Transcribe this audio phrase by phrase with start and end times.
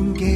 [0.00, 0.29] 滚滚嘅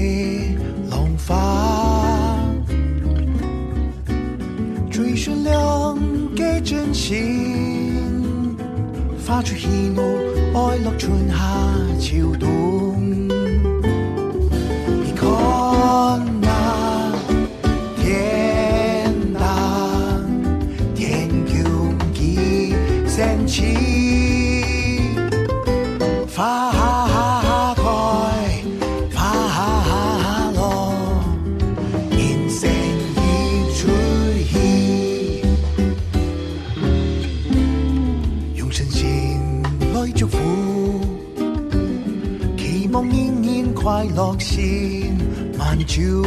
[42.95, 45.17] 期望年年快乐先
[45.59, 46.23] 满足。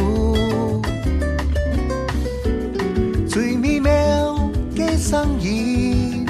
[3.26, 3.90] 最美妙
[4.76, 6.26] 嘅生意，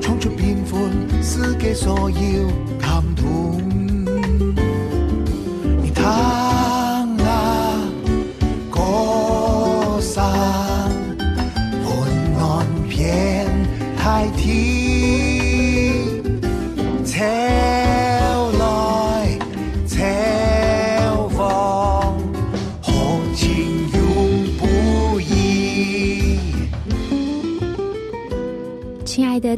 [0.00, 2.65] 創出變歡世嘅所要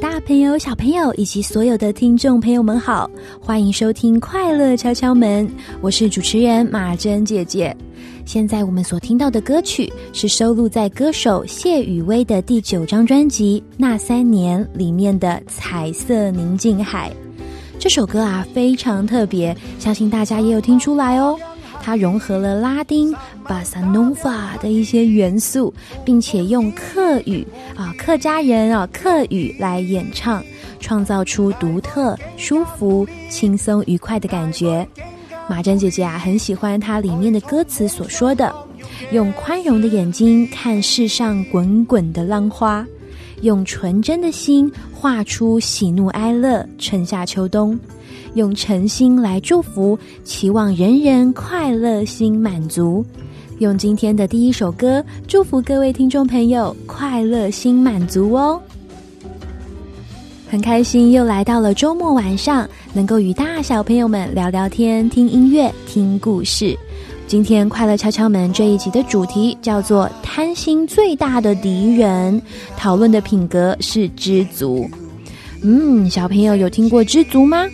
[0.00, 3.10] 大朋友、小朋友以及所有的听众朋友们好，
[3.40, 5.46] 欢迎收听《快乐敲敲门》，
[5.80, 7.76] 我是主持人马珍姐姐。
[8.24, 17.10] 现在我们所听到的歌曲是收录在歌手谢雨薇的第九张专辑《那三年》里面的《彩色宁静海》。
[17.80, 21.36] 这首歌啊非常特别，相信大家也有听出来哦。
[21.88, 25.72] 它融合了拉丁、巴萨诺瓦的一些元素，
[26.04, 30.44] 并且用客语啊客家人啊客语来演唱，
[30.80, 34.86] 创造出独特、舒服、轻松、愉快的感觉。
[35.48, 38.54] 马珍姐姐啊很喜欢它里面的歌词所说的：
[39.10, 42.86] 用宽容的眼睛看世上滚滚的浪花，
[43.40, 47.80] 用纯真的心画出喜怒哀乐、春夏秋冬。
[48.38, 53.04] 用诚心来祝福，期望人人快乐心满足。
[53.58, 58.62] 用今天的第一首歌，祝福各位听众朋友快乐心满足哦。
[60.48, 66.78] 很开心又来到了周末晚上，能够与大小朋友们聊聊天、听音乐、听故事。
[67.26, 72.40] 今天快乐敲敲门这一集的主题叫做“贪心最大的敌人”，
[72.78, 74.88] 讨论的品格是知足。
[75.60, 77.66] 嗯，小朋友有听过知足吗？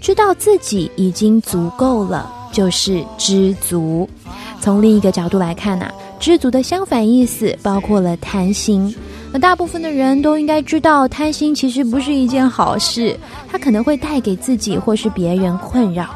[0.00, 4.08] 知道自己已经足够了，就是知足。
[4.60, 8.94] 从另一个角度来看呐、知足的相反意思包括了贪心。
[9.32, 13.16] 那大部分的人都应该知道，贪心其实不是一件好事，
[13.48, 16.08] 它可能会带给自己或是别人困扰。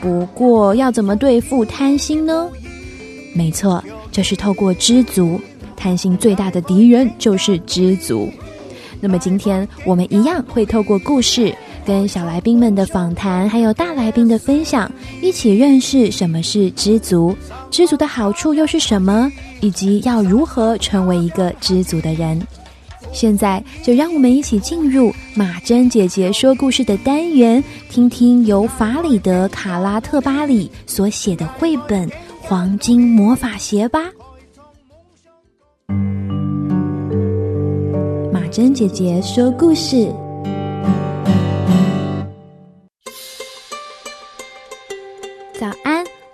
[0.00, 2.48] 不过，要怎么对付贪心呢？
[3.34, 5.40] 没错，就是透过知足。
[5.76, 8.28] 贪心最大的敌人就是知足。
[9.00, 11.52] 那么今天我们一样会透过故事，
[11.84, 14.90] 跟小来宾们的访谈，还有大来宾的分享，
[15.20, 17.36] 一起认识什么是知足，
[17.70, 19.30] 知足的好处又是什么，
[19.60, 22.40] 以及要如何成为一个知足的人。
[23.12, 32.08] 现在就让我们一起进入马珍姐姐说故事的单元，听听由法里德·卡拉特巴里所写的绘本
[32.40, 34.00] 《黄金魔法鞋》吧。
[38.32, 40.10] 马珍姐姐说故事。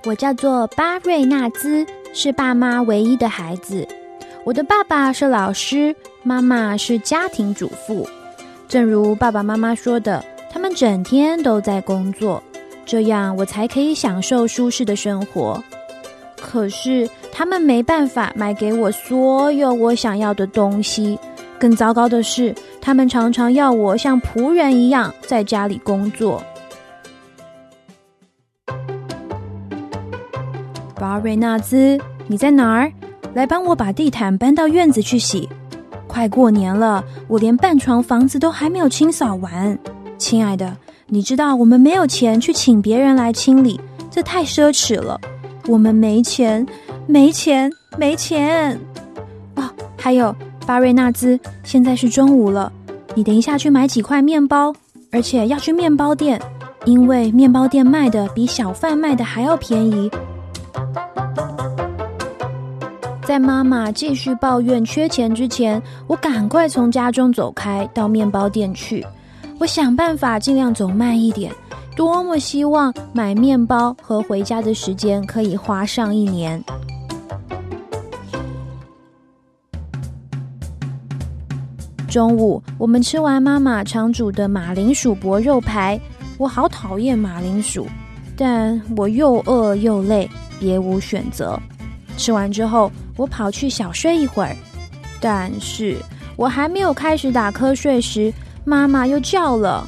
[0.04, 1.84] 我叫做巴瑞纳兹，
[2.14, 3.86] 是爸妈唯一的孩子。
[4.44, 8.08] 我的爸爸是老师，妈妈是家庭主妇。
[8.68, 12.42] 正如爸爸妈妈说的，他们整天都在工作，
[12.86, 15.62] 这样我才可以享受舒适的生活。
[16.40, 21.18] 可是他们没办法买给我所有我想要的东西。
[21.58, 26.40] 更糟糕的是，他们常常要我像仆人一样在家里工作。
[30.98, 32.92] 巴瑞纳兹，你在哪儿？
[33.34, 35.48] 来帮我把地毯搬到院子去洗。
[36.08, 39.78] 快过年了，我连半床房子都还没有清扫完。
[40.16, 43.80] 亲爱的，你知道我们没有钱去请别人来清理，
[44.10, 45.20] 这太奢侈了。
[45.66, 46.66] 我们没钱，
[47.06, 48.76] 没钱，没钱。
[49.54, 50.34] 哦，还有
[50.66, 52.72] 巴瑞纳兹，现在是中午了，
[53.14, 54.74] 你等一下去买几块面包，
[55.12, 56.40] 而且要去面包店，
[56.86, 60.10] 因为面包店卖的比小贩卖的还要便宜。
[63.28, 69.06] 在妈妈继续抱怨缺钱之前，我赶快从家中走开，到面包店去。
[69.58, 71.52] 我想办法尽量走慢一点，
[71.94, 76.58] 多么希望买面包和回家的时间可以花上一年。
[82.08, 86.00] 中午，我们吃完妈妈常煮的马铃薯薄肉排。
[86.38, 87.86] 我好讨厌马铃薯，
[88.38, 90.26] 但我又饿又累，
[90.58, 91.60] 别无选择。
[92.18, 92.92] 吃完之后。
[93.16, 94.54] 我跑去小睡一会儿，
[95.20, 95.96] 但是
[96.36, 98.32] 我还没有开始打瞌睡时，
[98.64, 99.84] 妈妈又叫了：“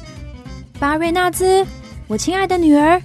[0.77, 1.65] 巴瑞纳兹，
[2.07, 3.01] 我亲爱的女儿，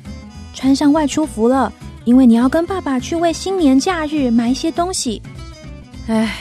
[0.53, 1.73] 穿上外出服了，
[2.05, 5.23] 因为你要跟爸爸去为新年假日买一些东西。”
[6.11, 6.35] 哎，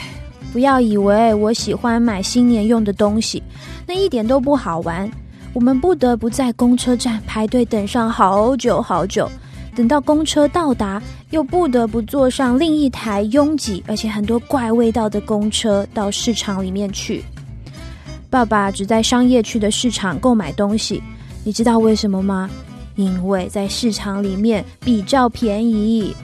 [0.52, 3.40] 不要以为我喜欢买新年用的东西，
[3.86, 5.08] 那一点都不好玩。
[5.52, 9.30] 我们不得不在公车站排队等上好久好久。
[9.76, 11.00] 等到公车到达，
[11.30, 17.24] 又不得不坐上另一台拥挤而且很多怪味道的公车到市场里面去。
[18.30, 21.02] 爸爸只在商业区的市场购买东西，
[21.44, 22.50] 你知道为什么吗？
[22.94, 26.14] 因为在市场里面比较便宜。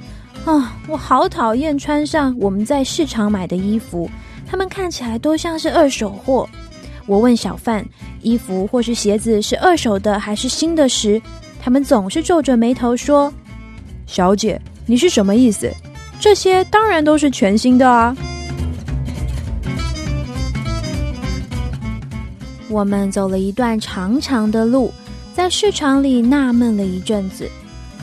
[0.45, 4.11] 啊，我好讨厌穿上我们在市场买的衣服，
[4.47, 6.49] 他们看起来都像是二手货。
[7.07, 7.85] 我问小贩，
[8.23, 11.21] 衣服或是鞋子是二手的还是新的时，
[11.61, 13.33] 他们总是皱着眉头说。
[14.07, 15.73] 小姐，你是什么意思？
[16.21, 18.17] 这些当然都是全新的啊！
[22.69, 24.93] 我们走了一段长长的路，
[25.35, 27.49] 在市场里纳闷了一阵子。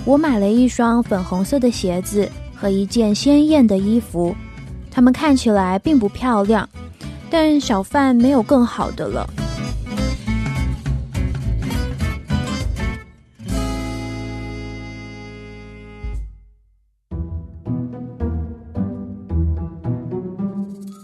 [0.06, 4.36] 我买了一双粉红色的鞋子和一件鲜艳的衣服，
[4.90, 6.68] 它们看起来并不漂亮，
[7.30, 9.30] 但小贩没有更好的了。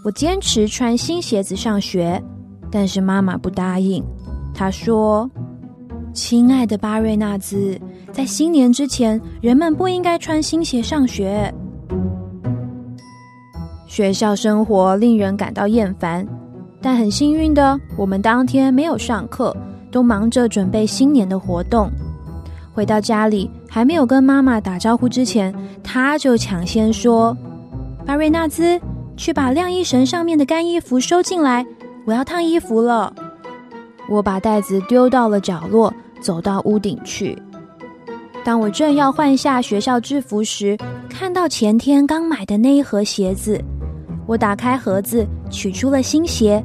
[0.06, 2.22] 我坚持穿新鞋子上学，
[2.70, 4.00] 但是妈妈不答应。
[4.54, 5.28] 她说
[6.14, 7.76] ：“亲爱的巴瑞纳兹，
[8.12, 11.52] 在新年之前，人们不应该穿新鞋上学。
[13.88, 16.24] 学校生活令人感到厌烦，
[16.80, 19.52] 但很幸运的，我们当天没有上课，
[19.90, 21.90] 都忙着准备新年的活动。
[22.72, 25.52] 回到家里，还没有跟妈妈打招呼之前，
[25.82, 27.36] 他就抢先说
[28.06, 28.80] ：‘巴瑞纳兹。’”
[29.16, 31.64] 去把晾衣绳上面的干衣服收进来，
[32.04, 33.12] 我要烫衣服了。
[34.08, 37.36] 我把袋子丢到了角落，走到屋顶去。
[38.44, 40.76] 当我正要换下学校制服时，
[41.08, 43.60] 看到前天刚买的那一盒鞋子。
[44.26, 46.62] 我打开盒子，取出了新鞋。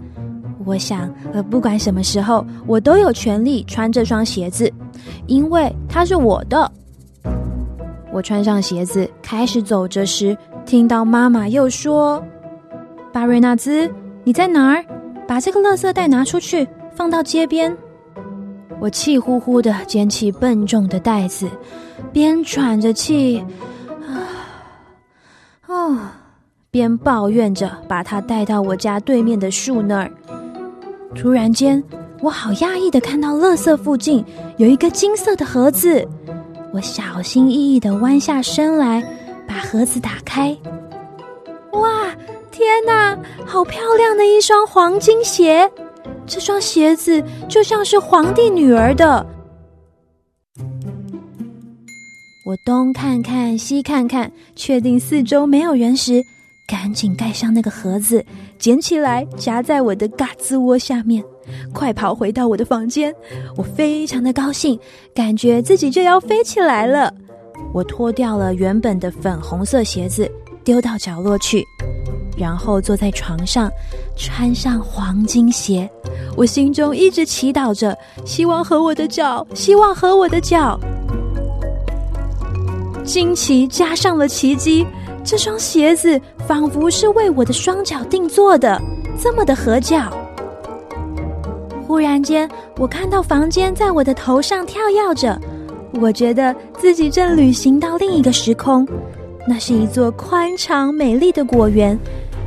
[0.63, 4.72] 我想，呃，不管什么时候，我都有权利穿这双鞋子，
[5.25, 6.72] 因为它是我的。
[8.13, 12.24] 我穿上鞋子，开始走着时，听到妈妈又说。
[13.13, 13.91] 巴瑞纳兹，
[14.24, 14.86] 你在哪儿？
[15.27, 17.75] 把这个垃圾袋拿出去，放到街边。
[18.80, 21.48] 我气呼呼的捡起笨重的袋子，
[22.12, 23.44] 边喘着气，
[24.08, 24.27] 啊，
[25.68, 25.98] 哦，
[26.70, 30.12] 边抱怨着把它带到我家对面的树那儿。
[31.13, 31.84] 突然间，
[32.22, 34.24] 我好讶异的看到垃圾附近
[34.58, 36.08] 有一个金色的盒子。
[36.74, 39.03] 我小心翼翼的弯下身来，
[39.46, 40.58] 把盒子打开。
[41.74, 42.08] 哇！
[42.62, 45.68] 天哪，好漂亮的一双黄金鞋！
[46.27, 49.25] 这双鞋子就像是皇帝女儿的。
[52.46, 56.22] 我东看看，西看看，确定四周没有人时，
[56.68, 58.24] 赶紧盖上那个盒子，
[58.60, 61.24] 捡起来夹在我的嘎吱窝下面，
[61.74, 63.12] 快跑回到我的房间。
[63.58, 64.80] 我非常的高兴，
[65.15, 67.12] 感觉自己就要飞起来了。
[67.74, 70.32] 我脱掉了原本的粉红色鞋子，
[70.63, 71.65] 丢到角落去，
[72.38, 73.72] 然后坐在床上，
[74.15, 75.89] 穿上黄金鞋。
[76.38, 80.80] 我心中一直祈祷着，希望和我的脚，希望和我的脚。
[83.03, 84.86] 惊奇加上了奇迹，
[85.24, 88.80] 这双鞋子仿佛是为我的双脚定做的，
[89.20, 90.12] 这么的合脚。
[91.88, 95.38] 忽然间，我看到房间在我的头上跳跃着，
[96.00, 98.88] 我觉得自己正旅行到另一个时空。
[99.46, 101.98] 那是一座宽敞美丽的果园，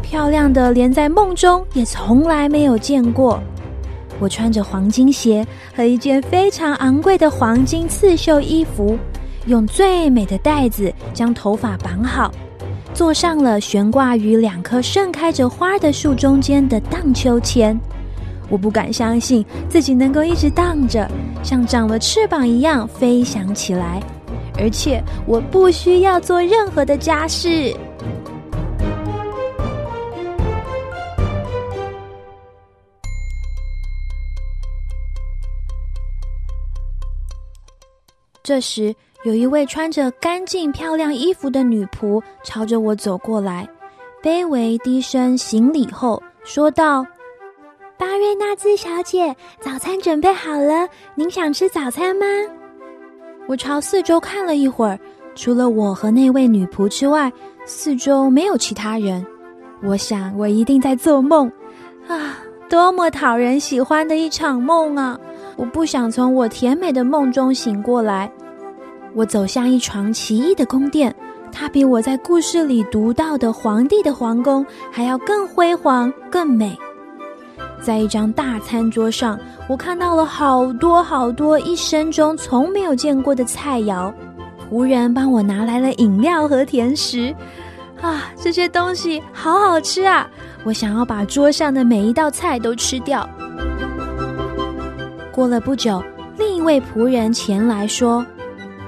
[0.03, 3.41] 漂亮的连在梦中也从来没有见过。
[4.21, 8.97] 我穿着黄金鞋和一件非常昂贵的黄金刺绣衣服。
[9.47, 12.33] 用最美的带子将头发绑好，
[12.95, 17.79] 坐上了悬挂于两棵盛开着花的树中间的荡秋千。
[18.49, 21.07] 我不敢相信自己能够一直荡着，
[21.43, 24.03] 像长了翅膀一样飞翔起来，
[24.59, 27.75] 而且我不需要做任何的家事。
[38.43, 38.95] 这时。
[39.25, 43.67] 有一位穿着干净漂亮衣服的女仆朝着我走过来，
[44.23, 47.03] 卑微低声行礼后说道
[47.97, 52.27] ：“巴瑞纳兹小姐，早餐准备好了，您想吃早餐吗？”
[53.47, 54.99] 我朝四周看了一会儿，
[55.35, 57.31] 除了我和那位女仆之外，
[57.67, 59.25] 四周没有其他人。
[59.83, 61.51] 我想我一定在做梦，
[62.09, 62.39] 啊，
[62.71, 65.21] 多么讨人喜欢的一场梦啊！
[65.57, 68.33] 我不想从我甜美的梦中醒过来。
[69.15, 71.15] 我走向一床奇异的宫殿，
[71.53, 76.77] 它比我在故事里读到的皇帝的皇宫还要更辉煌、更美。
[77.85, 79.39] 在一张大餐桌上，
[79.69, 84.11] 我看到了好多好多一生中从没有见过的菜肴。
[84.71, 87.35] 仆人帮我拿来了饮料和甜食，
[88.01, 90.27] 啊，这些东西好好吃啊！
[90.65, 93.29] 我想要把桌上的每一道菜都吃掉。
[95.31, 96.03] 过了不久，
[96.39, 98.25] 另一位仆人前来说。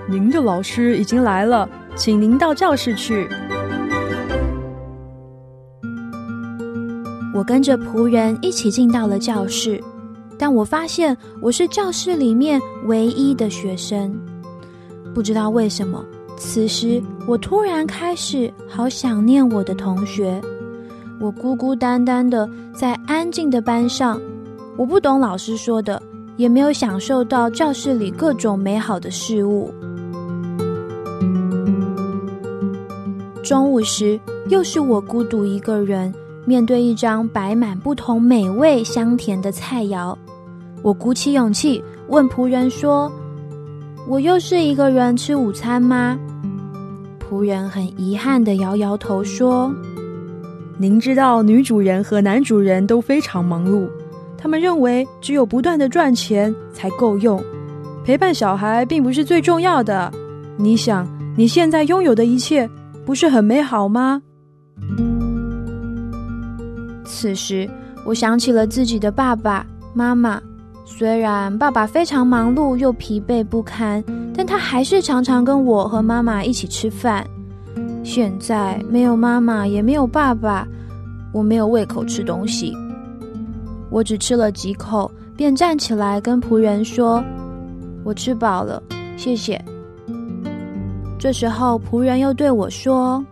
[0.09, 3.29] 您的老师已经来了，请您到教室去。
[7.37, 9.79] 我跟着仆人一起进到了教室，
[10.39, 14.11] 但我发现我是教室里面唯一的学生。
[15.15, 16.03] 不知道为什么，
[16.39, 20.41] 此时我突然开始好想念我的同学。
[21.21, 24.19] 我孤孤单单的在安静的班上，
[24.79, 26.03] 我不懂老师说的，
[26.39, 29.71] 也没有享受到教室里各种美好的事物。
[33.43, 36.13] 中午时，又是我孤独一个人，
[36.47, 40.17] 面对一张摆满不同美味香甜的菜肴。
[40.83, 43.13] 我鼓起勇气问仆人说
[44.09, 46.19] ：“我又是一个人吃午餐吗？”
[47.21, 49.71] 仆人很遗憾的摇摇头说
[50.79, 53.87] ：“您知道，女主人和男主人都非常忙碌，
[54.39, 57.43] 他们认为只有不断的赚钱才够用，
[58.05, 60.13] 陪伴小孩并不是最重要的。
[60.57, 62.67] 你想，你现在拥有的一切。”
[63.07, 64.21] 不是很美好吗？
[67.07, 67.69] 此时，
[68.05, 70.41] 我想起了自己的爸爸妈妈。
[70.85, 77.27] 虽然爸爸非常忙碌又疲惫不堪，但他还是常常跟我和妈妈一起吃饭。
[78.05, 80.67] 现在没有妈妈，也没有爸爸，
[81.33, 82.73] 我没有胃口吃东西。
[83.91, 87.23] 我只吃了几口，便站起来跟仆人说
[88.05, 88.81] ：“我吃饱了，
[89.17, 89.61] 谢谢。”
[91.19, 93.25] 这时候，仆人又对我说：“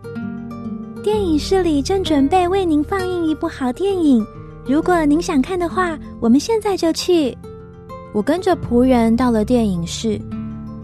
[1.05, 4.25] 电影室里正准备为您放映一部好电影，
[4.65, 7.37] 如果您想看的话，我们现在就去。”
[8.11, 10.19] 我跟着仆人到了电影室，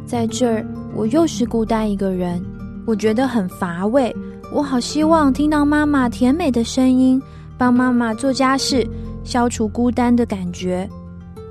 [0.06, 0.64] 在这儿，
[0.94, 2.40] 我又是孤单一个人，
[2.86, 4.16] 我觉得很乏味。
[4.54, 7.20] 我好希望听到妈妈甜美的声音，
[7.58, 8.88] 帮妈妈做家事，
[9.24, 10.88] 消除孤单的感觉。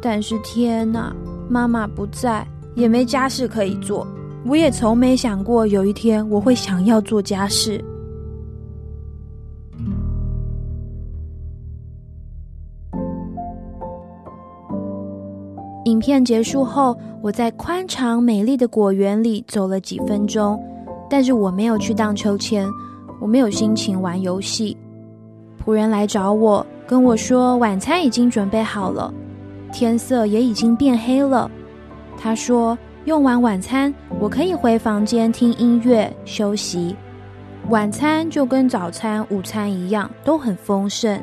[0.00, 1.12] 但是天哪，
[1.48, 2.46] 妈妈不在，
[2.76, 4.06] 也没家事可以做。
[4.46, 7.84] 我也从没想过有一天我会想要做家事。
[15.90, 20.56] 影片结束后，我在宽敞美丽的果园里走了几分钟，
[21.10, 22.68] 但是我没有去荡秋千，
[23.20, 24.76] 我没有心情玩游戏。
[25.64, 29.12] 仆人来找我，跟我说晚餐已经准备好了，
[29.72, 31.50] 天色也已经变黑了。
[32.16, 32.78] 他说。
[33.06, 36.94] 用完晚餐，我可以回房间听音乐休息。
[37.70, 41.18] 晚餐就跟早餐、午餐一样，都很丰盛，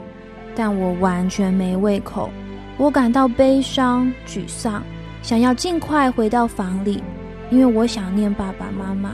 [0.56, 2.32] 但我完全没胃口。
[2.78, 4.84] 我感到悲伤、沮丧，
[5.24, 7.02] 想要尽快回到房里，
[7.50, 9.12] 因为我想念爸爸妈妈。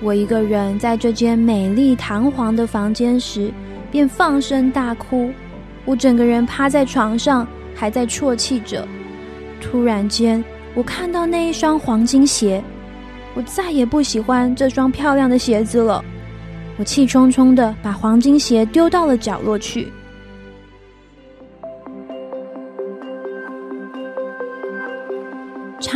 [0.00, 3.52] 我一个人在这间美丽堂皇的房间时，
[3.90, 5.30] 便放声大哭。
[5.84, 8.86] 我整个人趴在床上，还在啜泣着。
[9.60, 10.42] 突然间，
[10.74, 12.62] 我看到那一双黄金鞋，
[13.34, 16.02] 我再也不喜欢这双漂亮的鞋子了。
[16.78, 19.92] 我气冲冲的把黄金鞋丢到了角落去。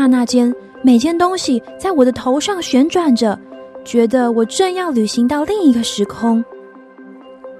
[0.02, 3.38] 刹那间，每件东西在我的头上旋转着，
[3.84, 6.44] 觉得我正要旅行到另一个时空。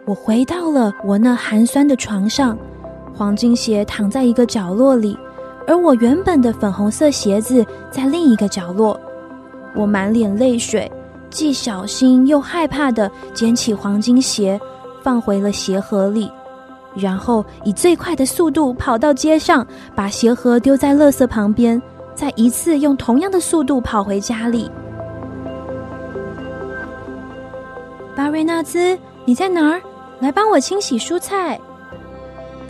[0.06, 2.58] 我回到了我那寒酸的床上，
[3.14, 5.16] 黄金鞋躺在一个角落里，
[5.68, 9.00] 而我原本的粉红色鞋子在另一个角落。
[9.76, 10.90] 我满脸泪水，
[11.30, 14.61] 既小心又害怕的捡起黄金鞋，
[15.00, 16.28] 放回了鞋盒里，
[16.96, 21.80] 然后以最快的速度跑到街上，把鞋盒丢在垃圾旁边。
[22.14, 24.71] 再一次用同样的速度跑回家里。
[28.14, 29.81] 巴瑞纳兹，你在哪儿？
[30.21, 31.59] 来帮我清洗蔬菜。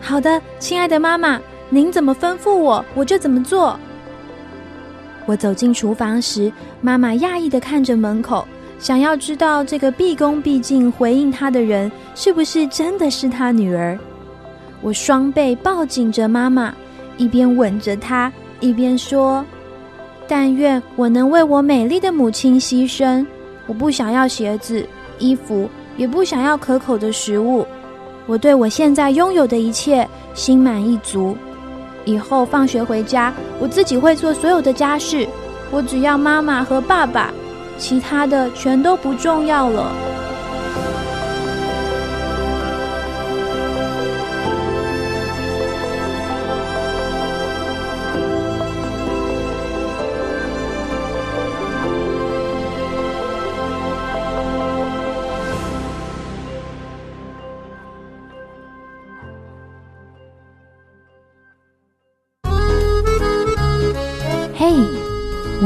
[0.00, 3.78] 好的，亲爱的妈妈，您怎么吩咐我，我就怎么做。
[5.26, 8.46] 我走进厨房时，妈妈讶异的看着门口，
[8.78, 13.98] 想要知道这个毕恭毕敬回应她的人是不是真的是她女儿。
[14.80, 16.74] 我双臂抱紧着妈妈，
[17.16, 18.32] 一边吻着她。
[18.62, 19.44] 一边说
[20.28, 23.26] ：“但愿我能为我美丽的母亲牺牲。
[23.66, 24.86] 我不想要鞋子、
[25.18, 27.66] 衣服，也不想要可口的食物。
[28.26, 31.36] 我对我现在拥有的一切心满意足。
[32.04, 35.26] 以后放学回家，我自己会做所有的家事。
[35.72, 37.32] 我只要妈妈和爸爸，
[37.78, 39.92] 其他的全都不重要了。”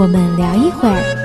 [0.07, 1.16] 我们聊一会儿，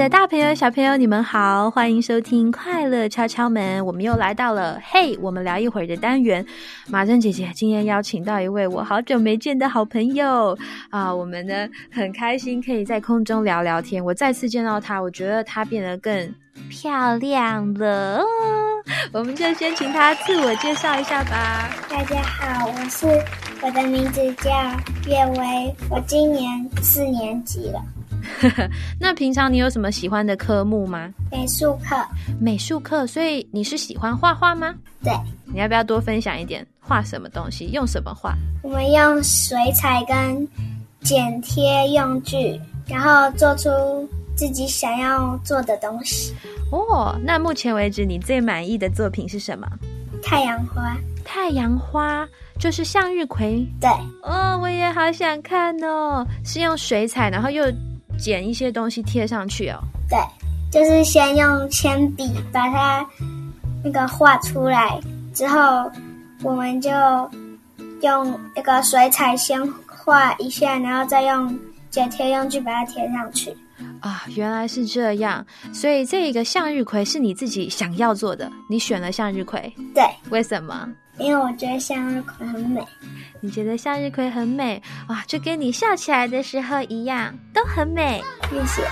[0.00, 3.82] 的大朋友、小朋友，你们好，欢迎收听《快乐敲敲门》。
[3.84, 6.42] 我们又来到了“嘿，我们聊一会儿”的单元。
[6.88, 10.56] 马珍姐姐今天邀请到一位我好久没见的好朋友
[10.88, 14.02] 啊，我们呢很开心可以在空中聊聊天。
[14.02, 16.34] 我再次见到她，我觉得她变得更
[16.70, 18.22] 漂亮了。
[19.12, 21.68] 我们就先请她自我介绍一下吧。
[21.90, 23.06] 大家好，我是。
[23.60, 24.50] 我的名字叫
[25.06, 27.78] 岳薇，我今年四年级了。
[28.98, 31.10] 那平常你有什么喜欢的科目吗？
[31.30, 31.96] 美术课。
[32.40, 34.74] 美术课，所以你是喜欢画画吗？
[35.02, 35.12] 对。
[35.52, 36.66] 你要不要多分享一点？
[36.80, 37.66] 画什么东西？
[37.72, 38.34] 用什么画？
[38.62, 40.48] 我们用水彩跟
[41.02, 43.68] 剪贴用具，然后做出
[44.36, 46.34] 自己想要做的东西。
[46.70, 49.68] 哦，那目前为止你最满意的作品是什么？
[50.22, 50.96] 太阳花。
[51.24, 52.26] 太阳花。
[52.58, 53.88] 就是向日葵，对，
[54.22, 56.22] 哦，我也好想看哦。
[56.44, 57.64] 是用水彩，然后又
[58.20, 59.78] 剪一些东西贴上去哦。
[60.08, 60.18] 对，
[60.70, 63.06] 就是先用铅笔把它
[63.82, 65.00] 那个画出来，
[65.34, 65.90] 之后
[66.42, 66.90] 我们就
[68.02, 71.58] 用那个水彩先画一下，然后再用
[71.90, 73.56] 剪贴用具把它贴上去。
[74.00, 79.72] 啊，原来是这样，所以这个向日葵是你自己想要做的，你选了向日葵。
[79.94, 80.88] 对，为什么？
[81.20, 82.82] 因为我觉得向日葵很美，
[83.40, 85.22] 你觉得向日葵很美哇？
[85.26, 88.22] 就跟你笑起来的时候一样，都很美。
[88.50, 88.82] 谢谢，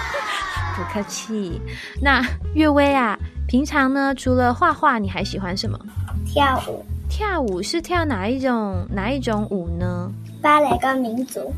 [0.76, 1.60] 不客气。
[2.02, 2.22] 那
[2.54, 5.78] 岳薇啊，平常呢，除了画画，你还喜欢什么？
[6.26, 6.84] 跳舞。
[7.08, 10.12] 跳舞是跳哪一种哪一种舞呢？
[10.42, 11.52] 芭蕾跟民族。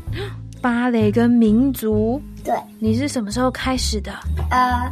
[0.61, 2.21] 芭蕾跟民族。
[2.43, 2.55] 对。
[2.79, 4.11] 你是什么时候开始的？
[4.49, 4.89] 呃，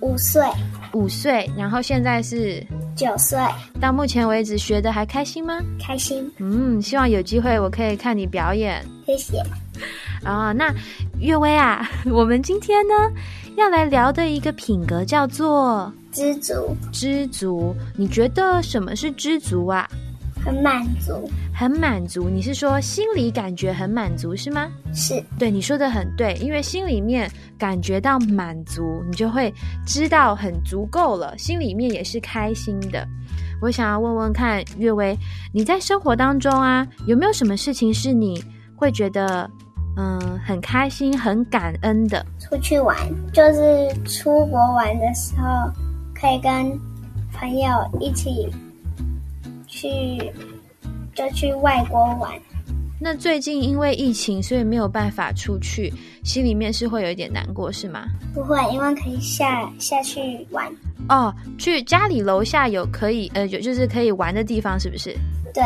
[0.00, 0.44] 五岁。
[0.92, 3.38] 五岁，然后现在是九岁。
[3.80, 5.58] 到目前为止学的还开心吗？
[5.80, 6.30] 开心。
[6.38, 8.84] 嗯，希望有机会我可以看你表演。
[9.06, 9.42] 谢谢。
[10.24, 10.74] 啊，那
[11.20, 12.94] 岳薇啊， 我们今天呢
[13.56, 16.76] 要来聊的一个品格叫做知足。
[16.92, 19.88] 知足，你觉得什么是知足啊？
[20.44, 22.28] 很满足，很满足。
[22.28, 24.70] 你是说心里感觉很满足是吗？
[24.92, 26.34] 是对，你说的很对。
[26.34, 29.52] 因为心里面感觉到满足，你就会
[29.86, 33.08] 知道很足够了，心里面也是开心的。
[33.62, 35.16] 我想要问问看，月薇，
[35.50, 38.44] 你在生活当中啊，有没有什么事情是你
[38.76, 39.50] 会觉得
[39.96, 42.24] 嗯很开心、很感恩的？
[42.38, 42.94] 出去玩
[43.32, 45.72] 就是出国玩的时候，
[46.14, 46.78] 可以跟
[47.32, 48.46] 朋友一起
[49.66, 50.30] 去，
[51.16, 52.30] 就去外国玩。
[52.98, 55.92] 那最近因为疫情，所以没有办法出去，
[56.24, 58.06] 心里面是会有一点难过，是吗？
[58.32, 60.70] 不会，因为可以下下去玩。
[61.08, 65.14] 哦，去家里楼下有可以呃有就是可以玩的地方，是不是？
[65.52, 65.62] 对，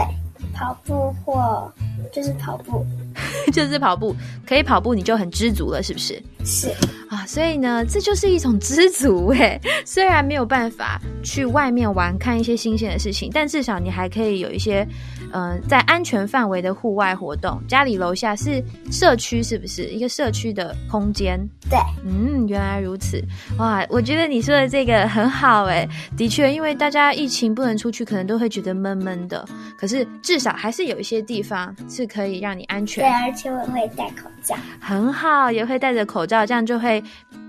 [0.52, 1.72] 跑步或
[2.12, 2.84] 就是跑步，
[3.52, 6.20] 就是跑步，可以跑步你就很知足了，是不是？
[6.44, 6.68] 是
[7.08, 9.60] 啊，所以呢，这就是一种知足哎。
[9.84, 14.86] 虽然没有办法去外面玩，看一些新鲜的事情，但至少你还可以有一些。
[15.32, 21.38] 嗯，在安全范围的户外活动，家里楼下是社区，是不是一个社区的空间？
[21.70, 23.22] 对，嗯，原来如此，
[23.56, 29.46] 哇，我觉得你说的这个很好哎，的确，因为大家疫情不能出去，可能都会觉得闷闷的，
[29.78, 33.04] 可是至少还是有一些地方是可以让你安全。
[33.04, 37.02] 对，而且我会戴口罩，很好，也会戴着口罩，这样就会。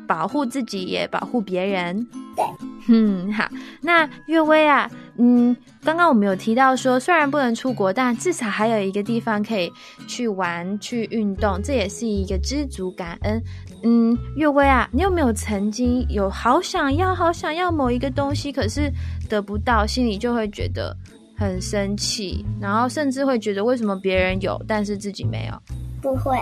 [0.08, 2.06] 保护自己也保护别人。
[2.36, 2.44] 对，
[2.90, 3.48] 嗯，好。
[3.80, 9.72] 那岳薇啊，嗯，刚刚我们有提到说，虽然不能出国，但至少还有一个地方可以
[10.10, 13.42] 去玩、去运动，这也是一个知足感恩。
[13.84, 18.92] 嗯，岳薇啊，你有没有曾经有好想要、好想要某一个东西，可是
[19.30, 20.94] 得不到，心里就会觉得
[21.38, 25.58] 很生气，然后甚至会觉得为什么别人有，但是自己没有？
[26.02, 26.38] 不会。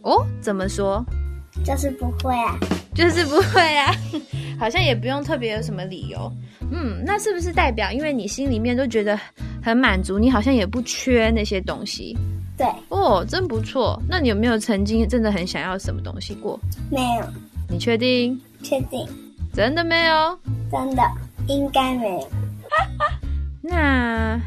[0.00, 1.04] 哦，怎么说？
[1.64, 2.58] 就是不会啊。
[2.94, 3.94] 就是不会啊，
[4.58, 6.30] 好像也不用特别有什么理由。
[6.72, 9.18] 嗯，那是不是代表，因为你心里面都觉得
[9.62, 12.16] 很满足，你好像也不缺那些东西？
[12.58, 12.66] 对。
[12.88, 14.00] 哦，真不错。
[14.08, 16.58] 那你有没有曾经真的很想要什么东西过？
[16.90, 17.24] 没有。
[17.68, 18.38] 你确定？
[18.62, 19.06] 确定。
[19.54, 20.38] 真的没有？
[20.70, 21.02] 真的，
[21.46, 22.28] 应该没有。
[23.62, 24.38] 那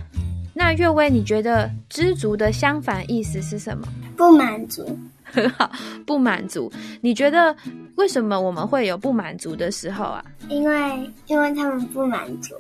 [0.54, 3.88] 那月薇，你觉得知足的相反意思是什么？
[4.16, 4.98] 不满足。
[5.34, 5.70] 很好，
[6.06, 6.72] 不满足。
[7.02, 7.56] 你觉得
[7.96, 10.24] 为什么我们会有不满足的时候啊？
[10.48, 12.54] 因为因为他们不满足。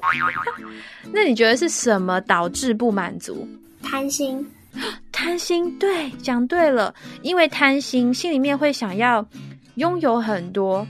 [1.13, 3.47] 那你觉得是什么导致不满足？
[3.81, 4.45] 贪心。
[5.11, 6.93] 贪心，对，讲对了。
[7.21, 9.23] 因为贪心，心里面会想要
[9.75, 10.85] 拥有很多，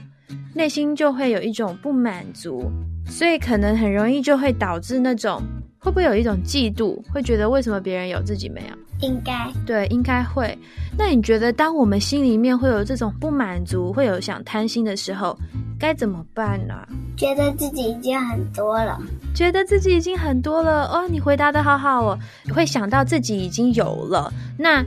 [0.56, 2.72] 内心就会有一种不满足，
[3.06, 5.42] 所以可能很容易就会导致那种
[5.80, 8.78] 会不会有一种嫉妒，会觉得为什么别人有自己没有？
[9.04, 10.58] 应该对，应该会。
[10.98, 15.38] 那你觉得，当我们心里面会有这种不满足，会有想贪心的时候，
[15.78, 16.74] 该怎么办呢？
[17.18, 18.98] 觉得自己已经很多了，
[19.36, 21.06] 觉得自己已经很多了哦。
[21.10, 22.18] 你回答的好好哦，
[22.54, 24.84] 会想到自己已经有了，那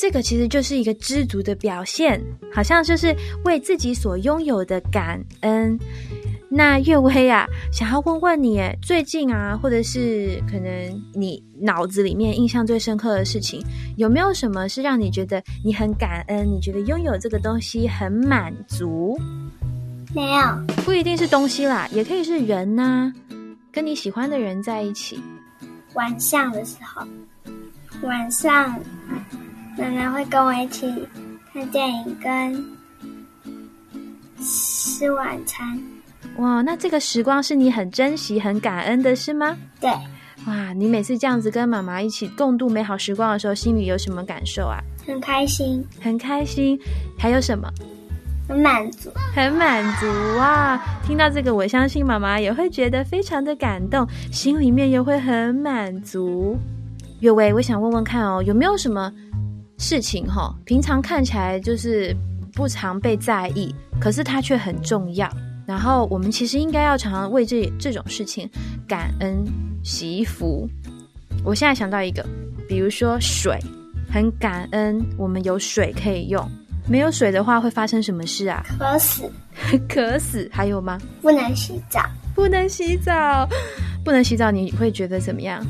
[0.00, 2.22] 这个其实就是一个知足的表现，
[2.54, 5.76] 好像就是为自己所拥有的感恩。
[6.50, 13.62] 那岳威啊，想要问问你，最近啊，或者是可能你脑子里面印象最深刻的事情，
[13.96, 16.46] 有没有什么是让你觉得你很感恩？
[16.46, 19.18] 你觉得拥有这个东西很满足？
[20.14, 20.42] 没有，
[20.86, 23.12] 不一定是东西啦，也可以是人呐，
[23.70, 25.22] 跟你喜欢的人在一起。
[25.92, 27.06] 晚上的时候，
[28.02, 28.74] 晚上
[29.76, 31.06] 奶奶会跟我一起
[31.52, 32.64] 看电影，跟
[34.40, 35.78] 吃晚餐。
[36.38, 39.56] 哇，那这个时光是你很珍惜、很感恩的，是吗？
[39.80, 39.90] 对。
[40.46, 44.78] 哇，你每次这样子跟妈妈一起共度美好时光的时候，心里有什么感受啊？
[45.06, 46.78] 很开心，很开心。
[47.18, 47.68] 还有什么？
[48.48, 50.06] 很满足，很满足
[50.38, 50.80] 啊！
[51.04, 56.56] 听到这个，我相信妈妈也会觉得非常的感动，心里面也会很满足。
[57.20, 59.12] 月薇，我想问问看哦，有没有什么
[59.76, 62.16] 事情哈，平常看起来就是
[62.54, 65.28] 不常被在意，可是它却很重要。
[65.68, 68.48] 然后我们其实应该要常常为这这种事情
[68.88, 69.44] 感恩
[69.84, 70.66] 祈福。
[71.44, 72.24] 我现在想到一个，
[72.66, 73.58] 比如说水，
[74.10, 76.42] 很感恩我们有水可以用。
[76.88, 78.64] 没有水的话会发生什么事啊？
[78.78, 79.30] 渴死，
[79.86, 80.48] 渴死。
[80.50, 80.98] 还有吗？
[81.20, 82.00] 不能洗澡，
[82.34, 83.46] 不能洗澡，
[84.02, 85.62] 不能洗澡，你会觉得怎么样？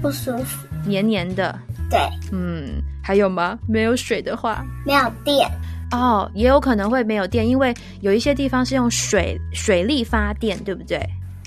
[0.00, 1.58] 不舒服，黏黏的。
[1.90, 2.00] 对，
[2.32, 3.58] 嗯，还有吗？
[3.68, 5.46] 没有水的话，没有电。
[5.92, 10.98] 哦，也有可能会没有电，因为有一些地方是用水水力发电，对不对？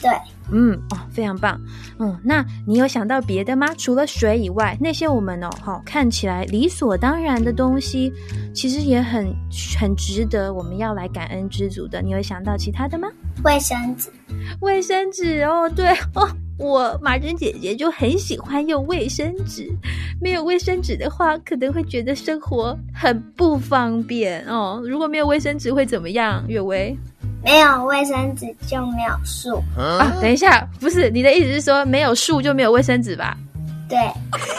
[0.01, 0.11] 对，
[0.51, 1.59] 嗯，哦，非常棒，
[1.99, 3.67] 嗯，那你有想到别的吗？
[3.77, 8.11] 除了水以外，那些我们哦，哈，看起来理所当然的东西，
[8.53, 9.33] 其实也很
[9.79, 12.01] 很值得我们要来感恩知足的。
[12.01, 13.07] 你有想到其他的吗？
[13.43, 14.11] 卫生纸，
[14.59, 16.29] 卫生纸，哦，对，哦。
[16.57, 19.69] 我马珍姐姐就很喜欢用卫生纸，
[20.21, 24.81] 没有卫生纸的话，可能会觉得生活很不方便哦。
[24.85, 26.45] 如果没有卫生纸会怎么样？
[26.47, 26.97] 月薇，
[27.43, 30.17] 没有卫生纸就没有树啊。
[30.21, 33.37] 等一下，不是你的意思是说没有树就没有卫生纸吧？
[33.87, 33.99] 对，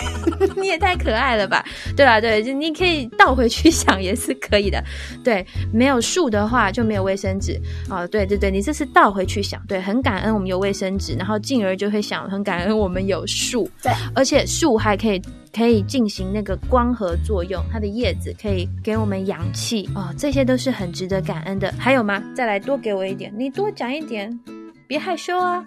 [0.57, 1.65] 你也太可爱了吧？
[1.97, 4.83] 对啦，对，就你可以倒回去想也是可以的。
[5.25, 7.61] 对，没有树的话就没有卫生纸
[7.91, 8.07] 哦。
[8.07, 13.69] 对对对，你这是倒回去想，对，很感恩我们有卫生纸，然后进而就会想很感恩我们有树。
[13.83, 15.21] 对，而且树还可以
[15.53, 21.75] 可以进行那个光合作用，它的叶子可以给我们氧气哦，这些都是很值得感恩的。
[21.79, 22.23] 还有吗？
[22.35, 24.39] 再来多给我一点，你多讲一点，
[24.87, 25.65] 别害羞啊。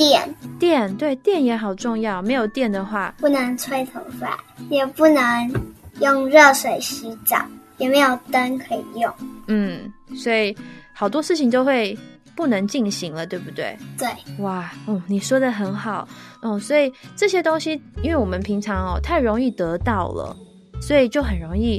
[0.00, 5.22] 电电对电也好重要，没有电的话不能吹头发，也不能
[6.00, 7.36] 用热水洗澡，
[7.76, 9.14] 也没有灯可以用。
[9.48, 10.56] 嗯，所以
[10.94, 11.94] 好多事情都会
[12.34, 13.76] 不能进行了，对不对？
[13.98, 14.08] 对，
[14.38, 16.08] 哇，哦，你说的很好，
[16.40, 20.34] 哦，所以这些东西，因为我们平常哦太容易得到了，
[20.80, 21.78] 所以就很容易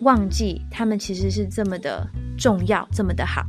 [0.00, 2.04] 忘记他们其实是这么的
[2.36, 3.42] 重要，这么的好，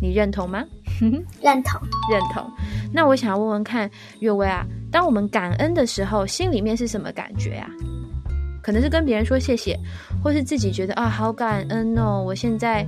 [0.00, 0.64] 你认同吗？
[1.00, 1.80] 认同，
[2.10, 2.50] 认同。
[2.92, 7.68] 那我想要问问看，月薇啊，当我们感恩的时候，心里面是什么感觉啊？
[8.62, 9.78] 可能是跟别人说谢谢，
[10.22, 12.86] 或是自己觉得啊，好感恩哦，我现在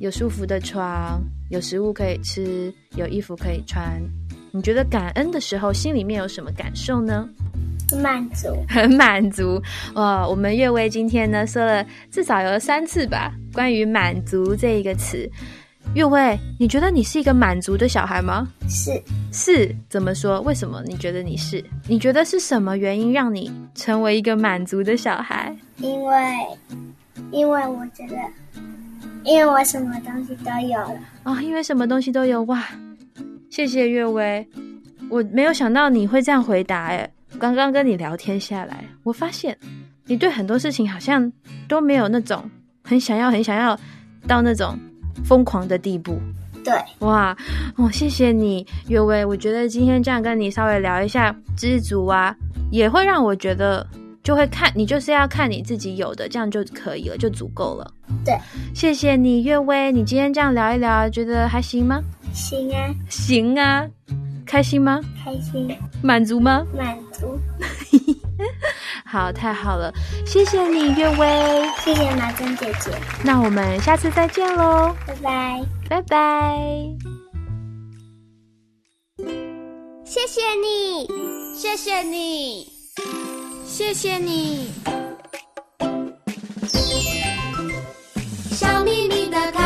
[0.00, 1.20] 有舒服的床，
[1.50, 4.00] 有食物可以吃，有衣服可以穿。
[4.52, 7.28] 你觉得感恩的时候，心里面有什么感受呢？
[8.02, 9.60] 满足，很满足。
[9.94, 15.30] 哇，我们月薇今天呢说了至少有三次吧，关于满足这一个词。
[15.92, 18.48] 月薇，你觉得你是一个满足的小孩吗？
[18.68, 18.90] 是
[19.32, 20.40] 是，怎么说？
[20.40, 21.64] 为什么你觉得你是？
[21.86, 25.54] 你觉得是什么原因让你成为一个满足的小孩？
[25.76, 26.16] 因为，
[27.30, 28.16] 因为我觉得，
[29.22, 31.40] 因为我什么东西都有了啊！
[31.40, 32.64] 因为什么东西都有哇！
[33.50, 34.44] 谢谢月薇，
[35.08, 37.08] 我没有想到你会这样回答哎。
[37.38, 39.56] 刚刚跟你聊天下来，我发现
[40.06, 41.30] 你对很多事情好像
[41.68, 42.50] 都没有那种
[42.82, 43.78] 很想要、很想要
[44.26, 44.76] 到那种。
[45.24, 46.18] 疯狂的地步，
[46.62, 47.36] 对，哇，
[47.76, 49.24] 哦，谢谢你，岳薇。
[49.24, 52.34] 我觉得今天这样跟你稍微聊一下知足啊，
[52.70, 53.86] 也会让我觉得
[54.22, 57.90] 就会看你就是要看你自己有的，这样就可以了，就足够了。
[58.24, 58.38] 对，
[58.74, 59.90] 谢谢你，岳薇。
[59.90, 62.00] 你今天这样聊一聊，觉得还行吗？
[62.32, 63.86] 行啊，行啊，
[64.44, 65.00] 开心吗？
[65.24, 66.66] 开心，满足吗？
[66.76, 67.38] 满足。
[69.14, 69.94] 好，太好了，
[70.26, 72.90] 谢谢你，岳薇，谢谢马珍姐姐，
[73.22, 76.58] 那我们下次再见喽，拜拜，拜拜，
[80.04, 81.06] 谢谢你，
[81.56, 82.66] 谢谢你，
[83.64, 84.72] 谢谢你，
[88.50, 89.63] 笑眯眯的太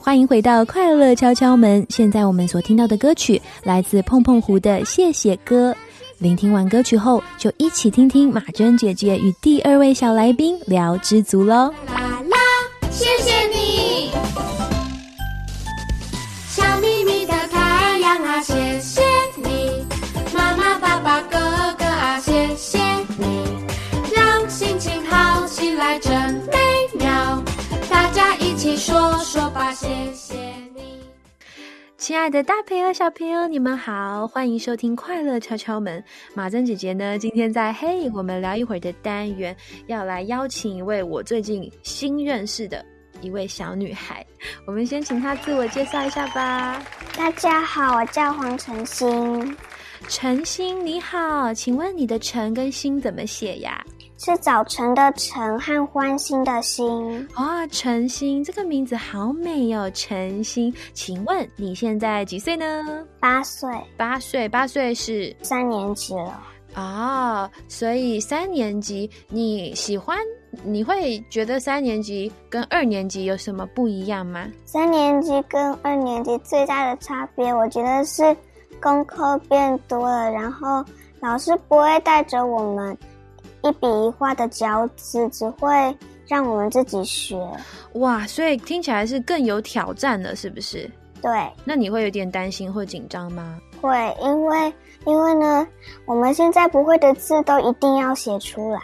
[0.00, 1.86] 欢迎回到快乐敲敲门。
[1.88, 5.72] 现在我们所听到的歌曲来自碰碰狐的《谢谢歌》。
[6.18, 11.72] 聆听完歌曲后，就一起听听马珍姐姐与第二位小来宾聊知足喽。
[11.86, 12.36] 啦啦，
[12.90, 13.57] 谢谢你，
[29.80, 30.34] 谢谢
[30.74, 30.98] 你，
[31.96, 36.02] 亲爱的大朋友、小朋友，你们好，欢迎收听《快乐敲敲门》。
[36.34, 42.84] 马珍姐姐呢，今天在嘿，我们聊一会儿的单元，要来邀请一位我最近新认识的
[43.20, 44.26] 一位小女孩。
[44.66, 46.84] 我们先请她自我介绍一下吧。
[47.16, 49.56] 大家好，我叫黄晨星。
[50.08, 53.80] 晨星你好，请问你的晨跟星怎么写呀？
[54.20, 56.84] 是早晨的晨和欢欣的欣
[57.34, 63.06] 啊，晨星这个名字好美哦，晨星，请问你现在几岁呢？
[63.20, 66.42] 八岁，八岁，八岁是三年级了
[66.74, 70.18] 啊，所以三年级你喜欢？
[70.64, 74.48] 你会觉得三年级跟二年级有什么不一样吗？
[74.64, 78.36] 三年级跟二年级最大的差别，我觉得是
[78.82, 80.84] 功课变多了，然后
[81.20, 82.98] 老师不会带着我们。
[83.62, 85.68] 一笔一画的教字只会
[86.26, 87.36] 让我们自己学
[87.94, 90.88] 哇，所以听起来是更有挑战了，是不是？
[91.20, 91.30] 对。
[91.64, 93.58] 那你会有点担心或紧张吗？
[93.80, 94.72] 会，因为
[95.06, 95.66] 因为呢，
[96.04, 98.80] 我们现在不会的字都一定要写出来，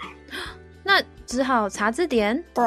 [0.83, 2.43] 那只好查字典。
[2.53, 2.65] 对。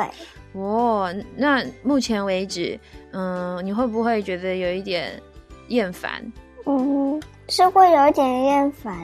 [0.54, 2.80] 哦，那目前为止，
[3.12, 5.12] 嗯，你会不会觉得有一点
[5.68, 6.22] 厌烦？
[6.66, 8.96] 嗯，是会有一点厌烦。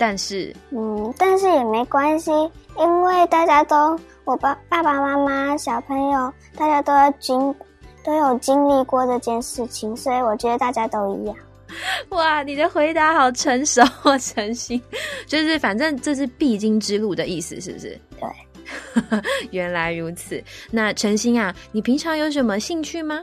[0.00, 2.30] 但是，嗯，但是也没关系，
[2.78, 7.54] 因为大家都，我爸爸爸妈妈、小朋友，大家都要经，
[8.02, 11.36] 都有经历过这件事情，所以我觉得大家都一样。
[12.08, 14.80] 哇，你的回答好成熟哦， 诚心，
[15.26, 18.00] 就是反正这是必经之路的意思，是不是？
[18.18, 19.20] 对，
[19.52, 20.42] 原来如此。
[20.70, 23.22] 那诚心啊，你平常有什么兴趣吗？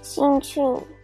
[0.00, 0.58] 兴趣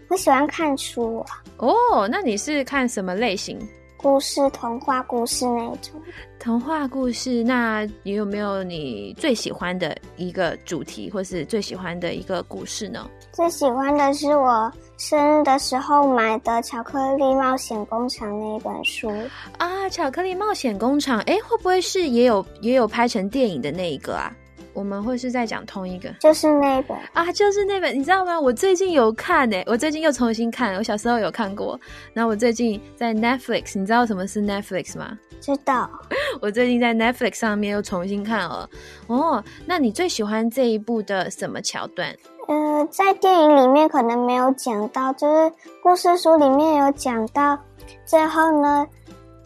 [0.08, 3.58] 我喜欢看书啊，哦，那你是看什么类型？
[4.02, 6.00] 故事、童话故事那种。
[6.38, 7.44] 童话故事？
[7.44, 13.06] 那你有没有你最喜欢的一个主题，或是最喜欢的一个故事呢？
[13.32, 19.10] 最喜欢的是我生日的时候买的《巧克力冒险工厂》那一本书。
[19.58, 24.34] 啊，巧克力冒险工厂，哎，会不会是也有也有拍成电影的那一个啊？
[24.72, 28.38] 我们会是在讲同一个，就是那一本啊，就是那本，你知道吗？
[28.38, 31.78] 我最近有看诶，我最近又重新看，我小时候有看过，
[32.12, 35.18] 然后我最近在 Netflix，你知道什么是 Netflix 吗？
[35.40, 35.90] 知道，
[36.40, 38.68] 我最近在 Netflix 上面又重新看了。
[39.06, 42.14] 哦，那你最喜欢这一部的什么桥段？
[42.46, 45.52] 呃，在电影里面可能没有讲到，就是
[45.82, 47.58] 故事书里面有讲到，
[48.04, 48.86] 最后呢，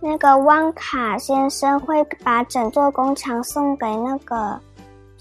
[0.01, 4.61] 那个汪卡先生会把整座工厂送给那个。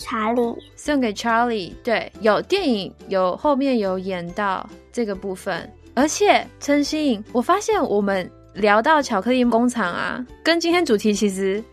[0.03, 0.41] 查理
[0.75, 11.63] 送给查理，对，有电影有后面有演到这个部分，而且陈星，我发现我们聊到巧克力工厂啊，跟今天主题其实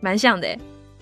[0.00, 0.48] 蛮像的，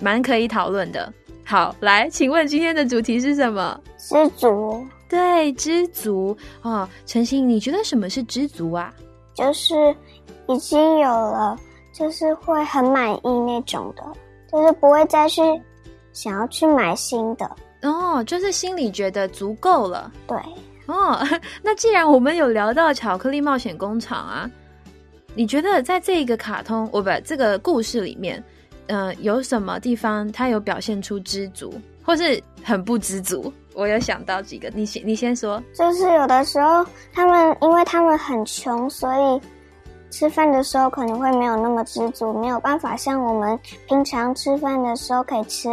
[0.01, 1.13] 蛮可以讨论的。
[1.45, 3.81] 好，来，请问今天的主题是什么？
[3.99, 4.85] 知足。
[5.09, 6.89] 对，知足哦。
[7.07, 8.93] 陈星，你觉得什么是知足啊？
[9.35, 9.75] 就是
[10.49, 11.57] 已经有了，
[11.93, 14.03] 就是会很满意那种的，
[14.51, 15.41] 就是不会再去。
[16.15, 17.45] 想要去买新的
[17.83, 20.11] 哦，就是心里觉得足够了。
[20.27, 20.39] 对
[20.87, 21.19] 哦，
[21.63, 24.51] 那既然我们有聊到巧克力冒险工厂啊，
[25.35, 28.43] 你觉得在这个卡通，我不这个故事里面，
[28.87, 33.53] 嗯，有什么地方它有表现出知足，或是很不知足？
[33.75, 35.63] 我有想到几个，你先你先说。
[35.75, 39.41] 就是有的时候他们，因为他们很穷，所以
[40.11, 45.69] 吃饭的时候可能会没有那么知足，没有办法像我们平常吃饭的时候可以吃。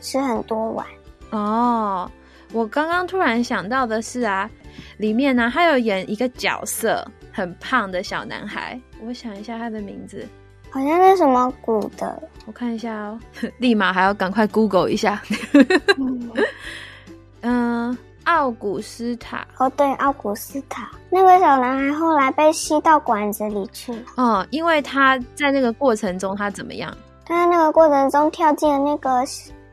[0.00, 0.86] 吃很多碗
[1.30, 2.10] 哦！
[2.52, 4.48] 我刚刚突然想到的是啊，
[4.96, 8.80] 里面呢他有演一个角色，很胖的小男孩。
[9.06, 10.26] 我想一下他的名字，
[10.70, 12.22] 好像是什么古的。
[12.46, 13.20] 我看一下哦，
[13.58, 15.22] 立马还要赶快 Google 一下。
[17.42, 19.46] 嗯，奥古斯塔。
[19.58, 20.90] 哦，对，奥古斯塔。
[21.10, 24.02] 那个小男孩后来被吸到管子里去了。
[24.16, 26.96] 哦，因为他在那个过程中他怎么样？
[27.26, 29.22] 他在那个过程中跳进了那个。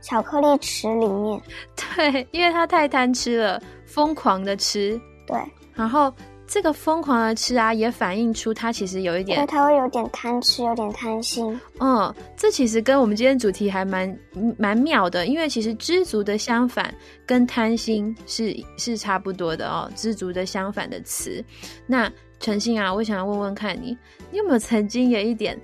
[0.06, 1.42] 巧克力池里面，
[1.76, 5.00] 对，因为他太贪吃了，疯狂的吃。
[5.26, 5.36] 对，
[5.74, 6.14] 然后
[6.46, 11.60] 这个疯狂的吃啊，也反映出他其实有一点，他会有点贪吃，有点贪心。
[11.80, 14.16] 嗯，这其实跟我们今天主题还蛮
[14.60, 16.94] 蛮妙的，因为其实知足的相反
[17.26, 19.90] 跟贪心是是差不多的哦。
[19.96, 21.44] 知足的相反的词，
[21.88, 22.08] 那
[22.40, 23.98] 诚信啊，我想要问问看你，
[24.32, 25.60] 你有没有曾经有一点？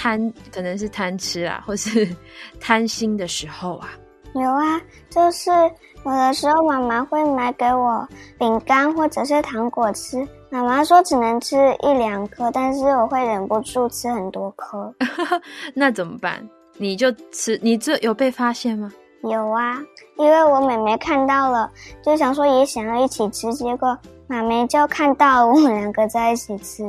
[0.00, 2.08] 贪可能是贪吃啊，或是
[2.60, 3.88] 贪心的时候啊，
[4.32, 4.80] 有啊，
[5.10, 5.50] 就是
[6.04, 8.06] 有的时候妈妈会买给我
[8.38, 14.94] 饼干或者是糖果吃，妈妈说只能吃一两颗，但是我会忍不住吃很多颗，
[15.74, 16.48] 那怎么办？
[16.76, 18.92] 你就吃，你这有被发现吗？
[19.24, 19.76] 有啊，
[20.16, 21.68] 因为我妹妹看到了，
[22.04, 23.98] 就想说也想要一起吃，结果。
[24.28, 26.82] 妈咪就看到我们两个在一起吃，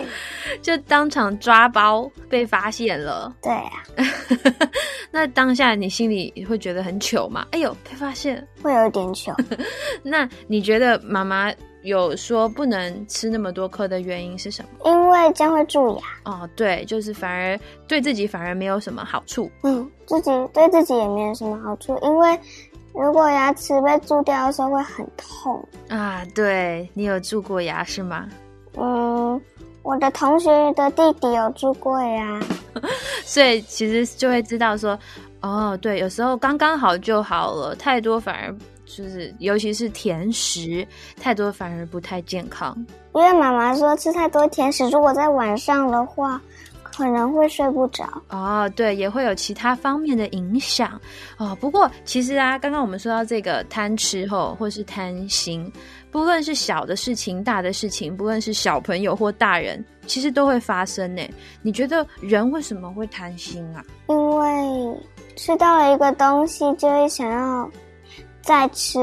[0.60, 3.34] 就当场抓包被发现了。
[3.42, 3.82] 对啊，
[5.10, 7.46] 那当下你心里会觉得很糗吗？
[7.52, 9.34] 哎呦，被发现会有点糗。
[10.04, 11.50] 那你觉得妈妈
[11.84, 14.90] 有说不能吃那么多颗的原因是什么？
[14.90, 16.30] 因为这样会蛀牙。
[16.30, 19.50] 哦，对，就是反而对自己反而没有什么好处。
[19.62, 22.38] 嗯，自己对自己也没有什么好处，因为。
[22.94, 26.22] 如果牙齿被蛀掉的时候会很痛啊！
[26.34, 28.28] 对你有蛀过牙是吗？
[28.76, 29.40] 嗯，
[29.82, 32.40] 我的同学的弟弟有蛀过牙，
[33.24, 34.98] 所以其实就会知道说，
[35.40, 38.54] 哦，对，有时候刚刚好就好了，太多反而
[38.86, 40.86] 就是，尤其是甜食
[41.20, 42.76] 太多反而不太健康。
[43.14, 46.40] 因为妈妈说吃太多甜食，如果在晚上的话。
[46.96, 51.00] 可能会睡不着哦，对，也会有其他方面的影响
[51.36, 51.56] 哦。
[51.60, 55.70] 不过其实啊，刚刚我们说到这个贪吃后或是贪心，
[56.10, 61.22] 不论是小的事情、大的事情，不论是小朋友或大人，其实都会发生呢。
[61.62, 63.84] 你觉得人为什么会贪心啊？
[64.08, 65.00] 因为
[65.36, 67.68] 吃到了一个东西，就会想要
[68.40, 68.98] 再吃，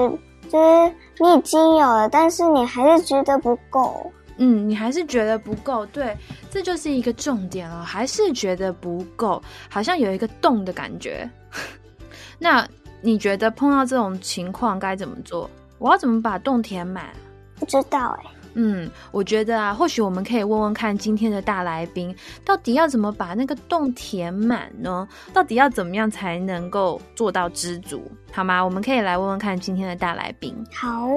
[0.50, 4.12] 就是你已经有了，但是你还是觉得不够。
[4.44, 6.18] 嗯，你还是觉得不够，对，
[6.50, 9.40] 这就是一个重点了，还是觉得不够，
[9.70, 11.30] 好像有一个洞的感觉。
[12.40, 12.68] 那
[13.02, 15.48] 你觉得碰到这种情况该怎么做？
[15.78, 17.06] 我要怎么把洞填满？
[17.60, 18.32] 不知道哎。
[18.54, 22.14] 嗯，我觉得啊，或许我们可以问问看今天的大来宾，
[22.44, 25.08] 到底要怎么把那个洞填满呢？
[25.32, 28.12] 到底要怎么样才能够做到知足？
[28.34, 28.62] 好吗？
[28.62, 30.54] 我们可以来问问看今天的大来宾。
[30.74, 31.08] 好，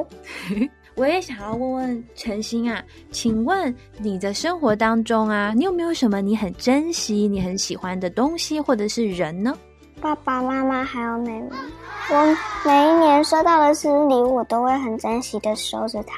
[0.97, 9.53] 我也想要问问陈星啊，请问你的生活当中啊，你有没有什么你很珍惜、你很喜欢的东西或者是人呢？
[10.01, 11.49] 爸爸妈妈还有妹妹，
[12.11, 16.14] 我每一年收到的生日礼物，我都会很珍惜的收着它。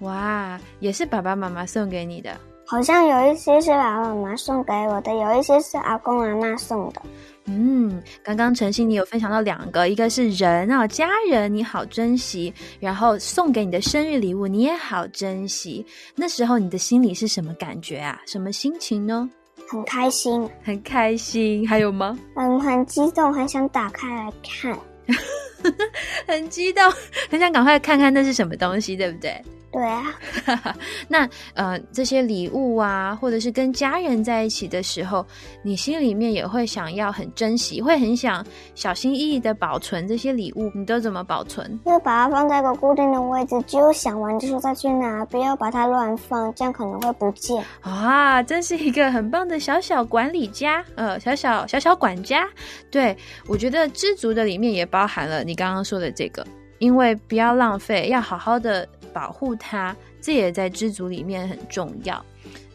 [0.00, 2.30] 哇，也是爸爸妈妈送给你的。
[2.66, 7.02] 好像有一些是爸爸妈妈送给我的，有一些是阿公阿妈送的。
[7.46, 15.84] 嗯，刚刚晨曦你有分享到两个，一个是人啊，家人你好珍惜，然后送给你的生日礼物你也好珍惜。
[16.14, 18.20] 那时候你的心里是什么感觉啊？
[18.26, 19.28] 什么心情呢？
[19.68, 21.68] 很开心，很开心。
[21.68, 22.18] 还有吗？
[22.36, 24.78] 嗯，很激动，很想打开来看，
[26.26, 26.82] 很激动，
[27.30, 29.42] 很想赶快看看那是什么东西，对不对？
[29.72, 30.02] 对啊，
[31.06, 35.24] 那呃，这些礼物啊，或者是跟家人在一起的时候，
[35.62, 38.44] 你心里面也会想要很珍惜，会很想
[38.74, 40.68] 小心翼翼的保存这些礼物。
[40.74, 41.78] 你都怎么保存？
[41.86, 47.64] 就把它放在一个固定的位置，只有想玩的时候再去拿，不要把它乱放，这样可能会不见。
[47.80, 52.44] 啊，真是一个很棒的小小管理家，呃，小小小小管家。
[52.90, 56.46] 对我觉得知足的里面也包含了你刚刚说的这个，
[56.78, 58.88] 因为不要浪费，要好好的。
[59.12, 62.24] 保护它，这也在知足里面很重要。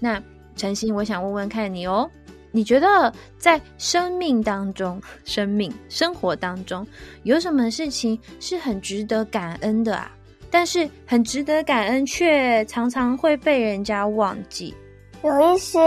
[0.01, 0.21] 那
[0.57, 2.11] 陈星，我想问问看你哦，
[2.51, 6.85] 你觉得在生命当中、生命生活当中，
[7.23, 10.11] 有什么事情是很值得感恩的啊？
[10.51, 14.75] 但是很值得感恩，却常常会被人家忘记。
[15.23, 15.79] 有一些，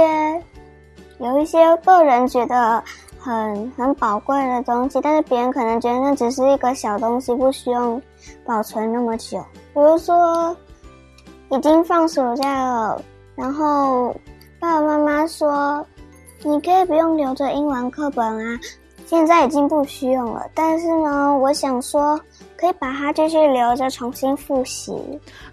[1.20, 2.82] 有一些个人觉得
[3.18, 8.00] 很很宝贵的东西，但是别人可能觉得那只是一个小东西，不需要
[8.44, 9.38] 保存那么久。
[9.74, 10.56] 比如说，
[11.50, 13.02] 已经放暑假了，
[13.34, 14.14] 然后
[14.60, 15.84] 爸爸妈妈说，
[16.42, 18.60] 你可以不用留着英文课本啊，
[19.06, 20.46] 现在已经不需要了。
[20.54, 22.20] 但是呢，我想说，
[22.56, 24.92] 可以把它继续留着，重新复习。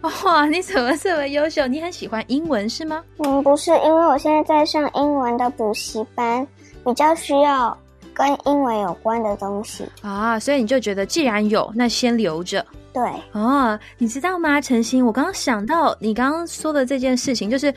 [0.01, 1.65] 哇，你怎么这么优秀？
[1.67, 3.03] 你很喜欢英文是吗？
[3.19, 6.45] 嗯，不是，因为我现在在上英文的补习班，
[6.85, 7.77] 比较需要
[8.13, 12.65] 跟英文有关的东西啊，所以你就觉得既然有，那先留着。
[12.93, 15.05] 对哦，你知道吗，陈星？
[15.05, 17.73] 我刚刚想到你刚刚说的这件事情，就是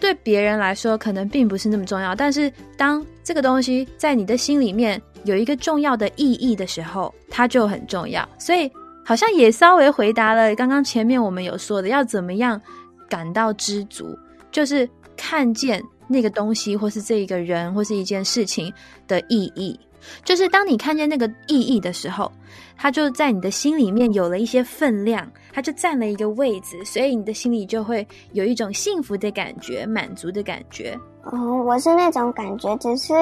[0.00, 8.28] 对别人来说可能并不是那么重要，但是当这个东西在你的心里面有一个重要的意义的时候，它就很重要。
[8.40, 8.68] 所以
[9.04, 12.60] 好像也稍微回答了刚刚前面我们有说的，要怎么样
[13.08, 14.18] 感到知足，
[14.50, 18.72] 就是看见那个东西，或是这一个人，或是一件事情
[19.08, 19.78] 的意义。
[20.24, 22.30] 就是当你看见那个意义的时候，
[22.76, 30.96] 它就在你的心里面有了一些分量，它就占了一个位置，所以你的心里就会有一种幸福的感觉、满足的感觉。
[31.32, 33.12] 嗯，我是那种感觉，只是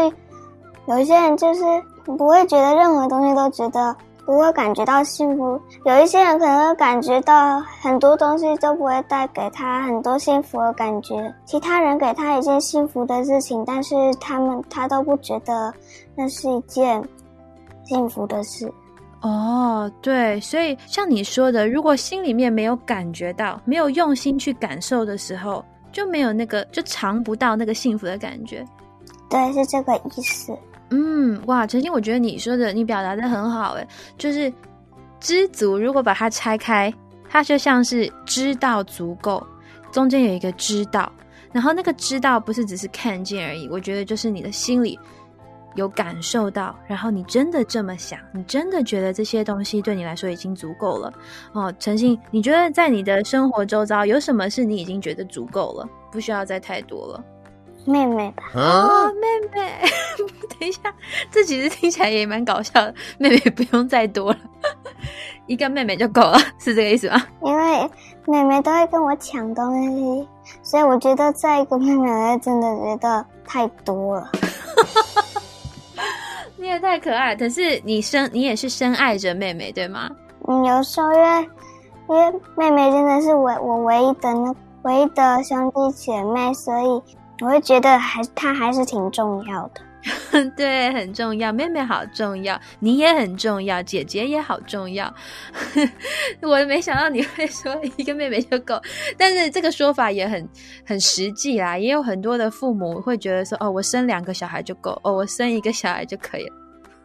[0.87, 1.63] 有些人就是
[2.05, 15.73] 不会觉得任何东西都觉得不会感觉到幸福，有一些人可能会感觉到很多东西都不会带给他很多幸福的感觉，其他人给他一件幸福的事情，但是他们他都不觉得。
[16.17, 17.03] 那是一件
[17.83, 18.73] 幸福的事
[19.21, 28.65] 哦，对，所以像你说的，如果心里面没有感觉到，没有用心去感受的时候，就没有那个，就尝不到那个幸福的感觉。
[29.29, 30.57] 对，是这个意思。
[30.91, 34.53] 嗯，哇，陈星，我觉得你说的，你表达的很好，诶，就是
[35.21, 35.79] 知足。
[35.79, 36.93] 如果把它拆开，
[37.29, 39.45] 它就像是知道足够，
[39.91, 41.11] 中间有一个知道，
[41.53, 44.99] 然后那个知道不是只是看见而已，我觉得就是你的心里。
[45.77, 51.13] 有感受到，然后你真的这么想，你真的觉得这些东西对你来说已经足够了
[51.53, 51.75] 哦。
[51.81, 57.25] 诚信，你觉得在你的生活周遭有什么是你已经觉得足够了，不需要再太多了？
[57.85, 58.45] 妹妹吧？
[58.55, 59.73] 哦，妹妹，
[60.59, 60.81] 等一下，
[61.31, 62.95] 这其实听起来也蛮搞笑的。
[63.19, 64.39] 妹妹不用再多了，
[65.47, 67.23] 一个妹妹就够了，是这个意思吗？
[67.43, 67.91] 因为
[68.27, 70.27] 妹妹都会跟我抢东西，
[70.63, 74.31] 所以我觉得再一个妹妹真的觉得太多了。
[76.57, 80.09] 你也太可爱，可是你深，你也是深爱着妹妹，对吗？
[80.49, 81.49] 嗯，有时候因为
[82.09, 87.03] 因为妹妹真的是唯我唯一的那唯一的兄弟姐妹，所以
[87.41, 89.81] 我会觉得还他还是挺重要的。
[90.55, 95.13] 对，很重要，妹妹好重要，你也很重要，姐姐也好重要。
[96.43, 98.79] 我没想到你会说一个妹妹就够，
[99.17, 100.47] 但是这个说法也很
[100.85, 101.79] 很实际啦。
[101.79, 106.53] 也有很多的父母会觉得说，哦，我生两个小孩就够，哦，我生一个小孩就可以了。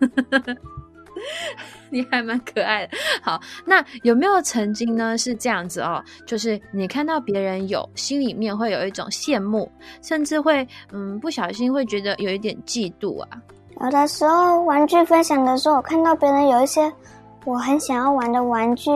[1.89, 2.97] 你还蛮可爱的。
[3.21, 6.03] 好，那有没有曾经呢是这样子哦？
[6.25, 13.29] 就是你看到别人有，心里面会有一种羡慕，甚至会嗯不小心会觉得有一点嫉妒啊。
[13.81, 16.91] 有的时候玩具分享的时候，我看到别人有一些
[17.45, 18.91] 我很想要玩的玩具，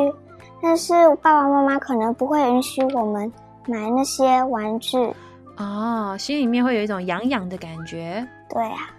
[0.62, 3.32] 但是爸爸妈妈可能不会允许我们
[3.68, 4.98] 买那些玩具。
[5.58, 8.26] 哦，心里面会有一种痒痒的感觉。
[8.50, 8.90] 对啊，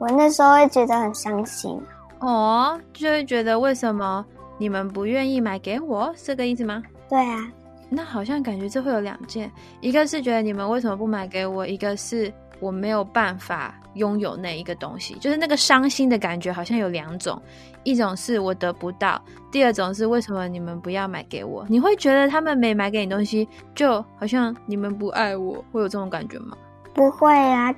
[0.00, 1.78] 我那时候会觉得很伤心。
[2.24, 4.24] 哦，就会觉得为什么
[4.56, 6.82] 你们不愿意买给我，是这个意思吗？
[7.08, 7.52] 对啊，
[7.90, 9.50] 那好像感觉这会有两件，
[9.80, 17.40] 一个是觉得你们为什么不买给我，一个是我没有办法拥有那一个东西，就是那个伤心的感觉好像有两种，
[17.82, 19.20] 一种是我得不到，
[19.52, 21.66] 第二种是为什么你们不要买给我？
[21.68, 26.56] 你会觉得他们没买给你东西，就好像你们不爱我，会有这种感觉吗？
[26.94, 27.74] 不会啊，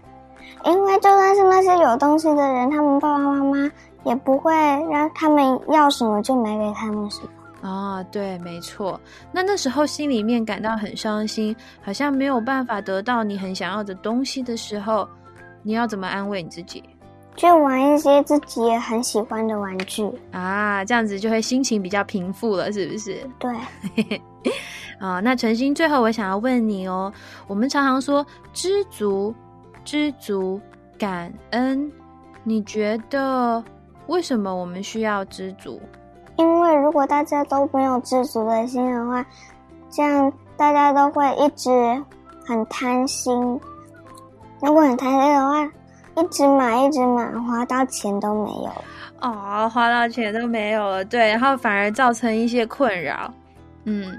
[0.65, 3.71] 因为就算是那些有东西的人，他们爸爸妈妈
[4.07, 4.55] 也不会
[4.91, 7.69] 让他们要什么就买给他们什么。
[7.69, 8.99] 啊，对，没错。
[9.33, 15.07] 那那时候心里面感到很伤心，好像没有办法得到你很想要的东西的时候，
[15.63, 16.83] 你要怎么安慰你自己？
[17.35, 20.09] 去玩一些自己也很喜欢的玩具。
[20.33, 23.19] 啊，这样子就会心情比较平复了，是不是？
[23.39, 23.51] 对，
[25.01, 27.13] 啊，那陈星，最后我想要问你哦，
[27.47, 29.35] 我们常常说知足、
[29.85, 30.59] 知足、
[30.97, 31.91] 感恩，
[32.43, 33.63] 你觉得
[34.07, 35.81] 为什么我们需要知足？
[36.37, 39.25] 因为如果大家都没有知足的心的话，
[39.91, 41.71] 这样大家都会一直
[42.45, 43.35] 很贪心。
[44.61, 45.65] 如果很贪心的话，
[46.17, 48.85] 一直买一直买，花到钱都没有了。
[49.23, 53.33] 哦，花到钱都没有了，对，然后反而造成一些困扰。
[53.85, 54.15] 嗯，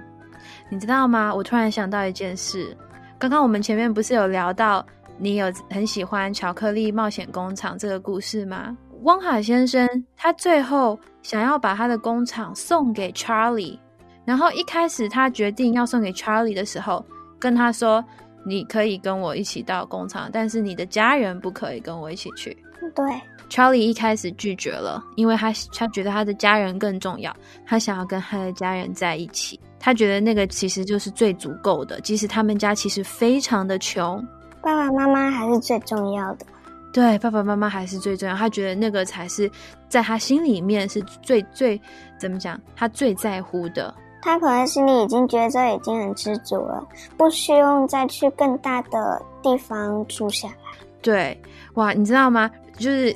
[0.69, 1.33] 你知道吗？
[1.33, 2.75] 我突然想到一件事，
[3.19, 4.83] 刚刚我们前面不是有聊到
[5.17, 8.75] 你有很喜欢《巧克力冒险工厂》这个故事吗？
[9.03, 13.77] 汪海先生他最后想要把他的工厂送给 Charlie，
[14.25, 17.05] 然后一开始他决定要送给 Charlie 的时候，
[17.39, 18.03] 跟他说
[18.45, 22.57] ：“你可以跟我一起到工厂，但是你的家人不可以跟我一起去。
[22.95, 23.05] 对，”
[23.49, 27.35] Charlie 一开始拒绝了，因为他他觉得他的家人更重要，
[27.65, 34.25] 他想要跟他的家人在一起，他觉得那个其实就是最足够的，即使他们家其实非常的穷，
[34.61, 36.45] 爸爸妈妈还是最重要的。
[36.93, 38.35] 对，爸爸妈妈还是最重要。
[38.35, 39.49] 他觉得那个才是
[39.87, 41.79] 在他心里面是最最
[42.17, 43.93] 怎么讲，他最在乎的。
[44.21, 46.85] 他可能心里已经觉得这已经很知足了，
[47.15, 50.55] 不需要再去更大的地方住下来。
[51.01, 51.39] 对，
[51.75, 52.49] 哇，你知道吗？
[52.77, 53.15] 就是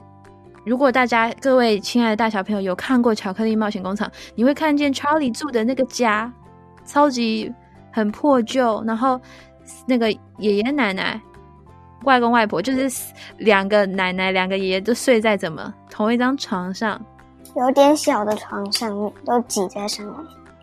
[0.63, 6.31] 如果大家各位亲爱的大小朋友有看过《巧克力冒险工厂》，你会看见 Charlie 住的那个家，
[6.85, 7.51] 超级
[7.91, 9.19] 很破旧，然后
[9.87, 11.19] 那个爷爷奶奶。
[12.03, 16.99] 外公外婆就是两个奶奶，两个爷爷都睡在怎么同一张床上，
[17.55, 20.15] 有点小的床上面都挤在上面。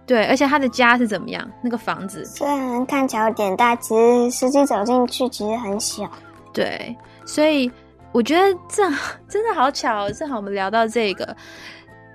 [0.07, 1.47] 对，而且他的家是怎么样？
[1.63, 6.11] 那个房子虽然看起来有点大，其实实际走进去其实很小。
[6.53, 7.71] 对，所以
[8.13, 8.83] 我觉得这
[9.29, 11.37] 真的好巧，正好我们聊到这个，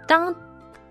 [0.07, 0.33] 当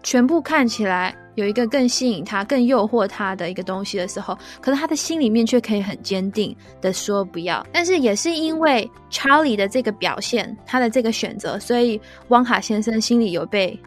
[0.03, 1.14] 全部看起来。
[1.35, 7.66] 有一个更吸引他、更诱惑他的一个东西的时候，可是他的心里面却可以很坚定的说不要。
[7.72, 13.78] 但是也是因为查理的这个表现，他的这个选择，所以汪卡先生心里有被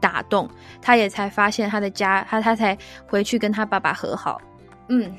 [0.00, 0.48] 打动，
[0.82, 2.76] 他也才发现他的家，他他才
[3.06, 4.40] 回去跟他爸爸和好。
[4.88, 5.14] 嗯，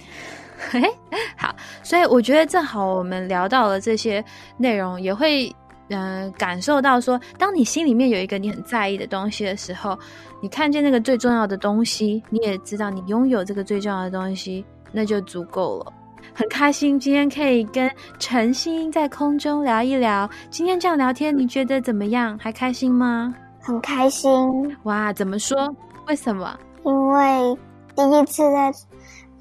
[1.37, 4.23] 好，所以我觉得正好我们聊到了这些
[4.57, 5.53] 内容，也会。
[5.91, 9.97] 嗯，感受到说，当你心里面有一个你很在意的东西的时候，
[10.41, 15.93] 你看见那个最重要的东西，你也知道你拥有这个最重要的东西，那就足够了。
[16.33, 20.29] 很开心今天可以跟陈星在空中聊一聊。
[20.49, 22.37] 今天这样聊天，你觉得怎么样？
[22.39, 23.33] 还开心吗？
[23.61, 24.31] 很开心。
[24.83, 25.57] 哇，怎么说？
[26.07, 26.57] 为什么？
[26.83, 27.57] 因为
[27.95, 28.71] 第一次在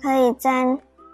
[0.02, 0.64] 可以在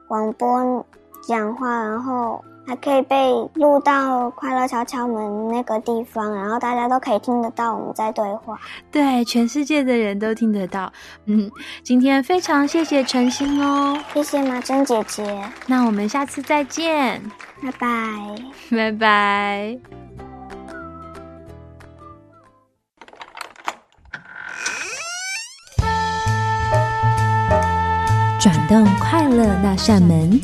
[0.09, 0.87] 广播
[1.29, 2.43] 讲话，然后。
[2.67, 8.59] 还可以被录到快乐敲敲门那个地方，然后大家都可以听得到我们在对话。
[8.91, 10.93] 对，全世界的人都听得到。
[11.27, 11.51] 嗯，
[11.83, 15.45] 今天非常谢谢陈星哦，谢谢马珍姐姐。
[15.67, 17.23] 那我们下次再见，
[17.63, 17.89] 拜拜，
[18.71, 19.79] 拜拜。
[28.41, 30.41] 转动快乐那扇门。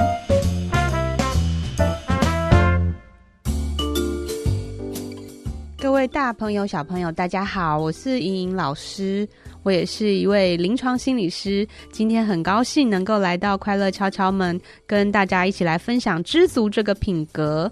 [5.90, 9.28] 各位大朋友、小朋友，大家好，我是莹莹老师，
[9.64, 11.66] 我也是一位临床心理师。
[11.90, 17.70] 今天很高兴能够来到快乐敲敲门，跟大家一起来分享知足这个品格。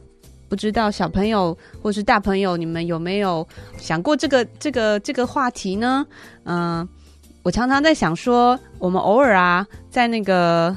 [0.49, 3.47] 不知道小朋友或是大朋友，你们有没有
[3.77, 6.05] 想过这个这个这个话题呢？
[6.43, 6.87] 嗯，
[7.45, 10.77] 我常常在想说，我们偶尔啊，在那个。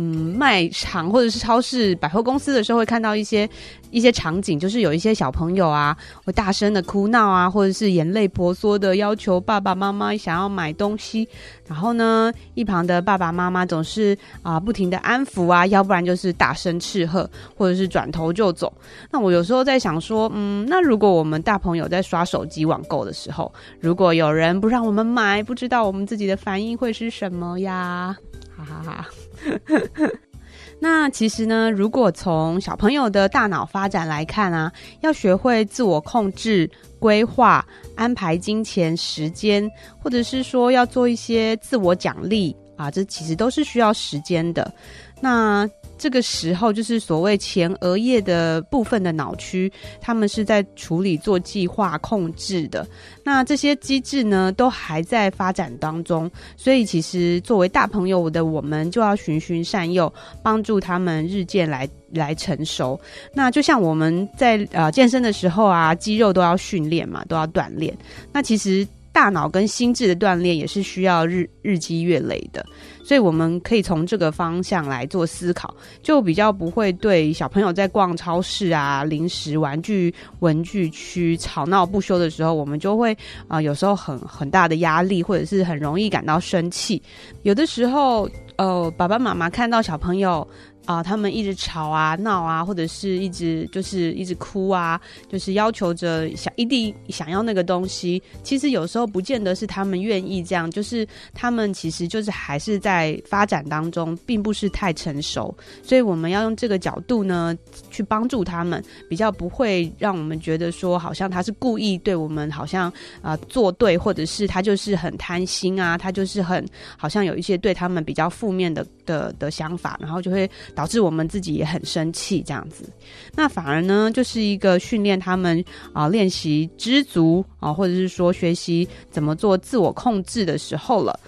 [0.00, 3.48] 嗯，卖场或者是超市、百货公司的时候，会看到一些
[3.90, 11.28] 一些场景，就是有一些小朋友啊，会大声的哭闹啊，或者是眼泪婆娑的要求爸爸妈妈想要买东西。
[11.66, 18.72] 然后呢，一旁的爸爸妈妈总是啊不停的安抚啊，要不然就是大声斥喝，或者是转头就走。
[19.10, 28.16] 那我有时候在想说，嗯，那如果我们大朋友在刷手机网购的时候，如果有人不让我们买，不知道我们自己的反应会是什么呀？
[28.56, 29.08] 哈哈哈。
[30.80, 36.70] 那其实呢，如果从小朋友的大脑发展来看啊，要学会自我控制、
[37.00, 37.66] 规划、
[37.96, 39.68] 安排金钱、时间，
[39.98, 44.72] 或者是说要做一些自我奖励啊，这其实都是需要时间的。
[45.20, 45.68] 那
[45.98, 49.70] 这个时候，就是所谓前额叶的部分的脑区，
[50.00, 52.86] 他们是在处理做计划控制的。
[53.24, 56.30] 那这些机制呢，都还在发展当中。
[56.56, 62.98] 所以，其实作为大朋友的我们，就要循循善诱，帮助他们日渐来来成熟。
[63.34, 67.96] 那就像我们在呃健身的时候啊，肌肉都要训练嘛，都要锻炼。
[68.32, 68.86] 那其实。
[69.18, 72.64] 大脑跟心智的锻炼也是需要日日积月累的，
[73.02, 83.12] 所以我们可以从这个方向来做思考，就比较不会对小朋友在逛超市啊、零食、玩具、文具区吵闹不休的时候，我们就会
[83.48, 87.02] 啊有时候很很大的压力，或者是很容易感到生气。
[87.42, 90.46] 有的时候，呃，爸爸妈妈看到小朋友。
[90.88, 98.22] 啊，他们一直吵啊、闹啊，或者是一直就是一直哭啊，就是要求着想一定想要那个东西。
[98.42, 105.54] 其实有时候不见得是他们愿意这样，就是他们其实就是还是在发展当中，并不是太成熟。
[105.82, 107.54] 所以我们要用这个角度呢，
[107.90, 116.66] 去帮助他们，比较不会让我们觉得说，好像他是故意对我们好像啊作对，或者是他就是很贪心啊，他就是很
[116.96, 120.50] 好像有一些对他们比较负面的的的想法，然后就会。
[120.78, 122.88] 导致我们自己也很生气，这样子，
[123.34, 131.18] 那反而呢，就是一个训练他们啊，练习知足啊，或者是说学习怎么做自我控制的时候了。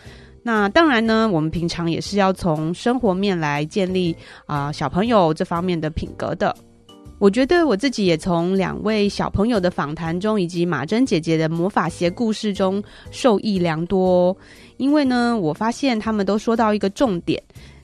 [0.45, 4.15] 那当然呢，我们平常也是要从生活面来建立
[4.47, 6.55] 啊，小朋友这方面的品格的。
[7.19, 12.81] 我觉得我自己也从两位小朋友的访谈中，以及马珍姐姐的魔法鞋故事中
[13.11, 14.35] 受益良多。
[14.77, 17.43] 因为呢，我发现他们都说到一个重点。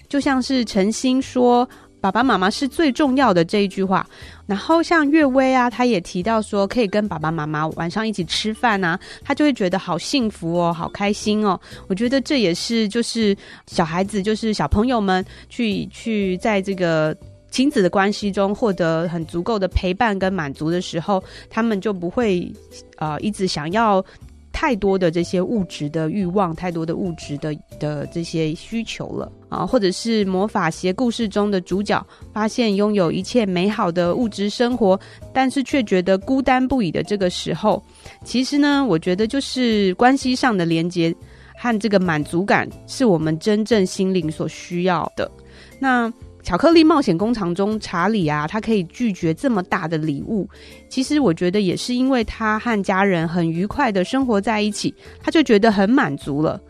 [0.08, 1.68] 就像是陈星说
[2.00, 4.06] “爸爸妈妈是最重要的”这一句话，
[4.46, 11.58] 然后像岳薇啊，他也提到说可以跟爸爸妈妈晚上一起吃饭啊，他就会觉得好幸福哦，好开心哦。
[11.88, 13.36] 我觉得这也是就是
[13.66, 17.16] 小孩子，就是小朋友们去去在这个
[17.50, 22.52] 亲子的关系中获得很足够的陪伴跟满足的时候，他们就不会
[22.98, 24.04] 呃一直想要。
[24.58, 32.02] 太多的这些物质的欲望，太多的物质的的这些需求了啊，或者是魔法鞋故事中的主角
[32.32, 34.98] 发现拥有一切美好的物质生活，
[35.30, 37.84] 但是却觉得孤单不已的这个时候，
[38.24, 41.14] 其实呢，我觉得就是关系上的连接
[41.58, 45.30] 和这个满足感，是我们真正心灵所需要的。
[45.78, 46.10] 那。
[46.46, 50.48] 巧克力冒险工厂中，查理啊，他可以拒绝这么大的礼物。
[50.88, 56.60] 其实我觉得也是因为他和家人很愉快的生活在一起，他就觉得很满足了。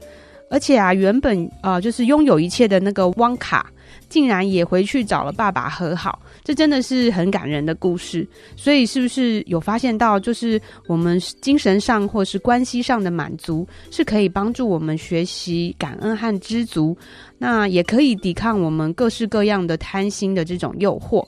[0.48, 3.70] 而且啊，原本啊就是拥有一切的那个汪卡，
[4.08, 6.20] 竟然也回去找了爸爸和好。
[6.44, 8.26] 这真的是很感人的故事。
[8.56, 16.96] 所以是不是有发现到，就是我们精神上或是关系上的满足，是可以帮助我们学习感恩和知足？
[17.38, 21.22] 那也可以抵抗我们各式各样的贪心的这种诱惑，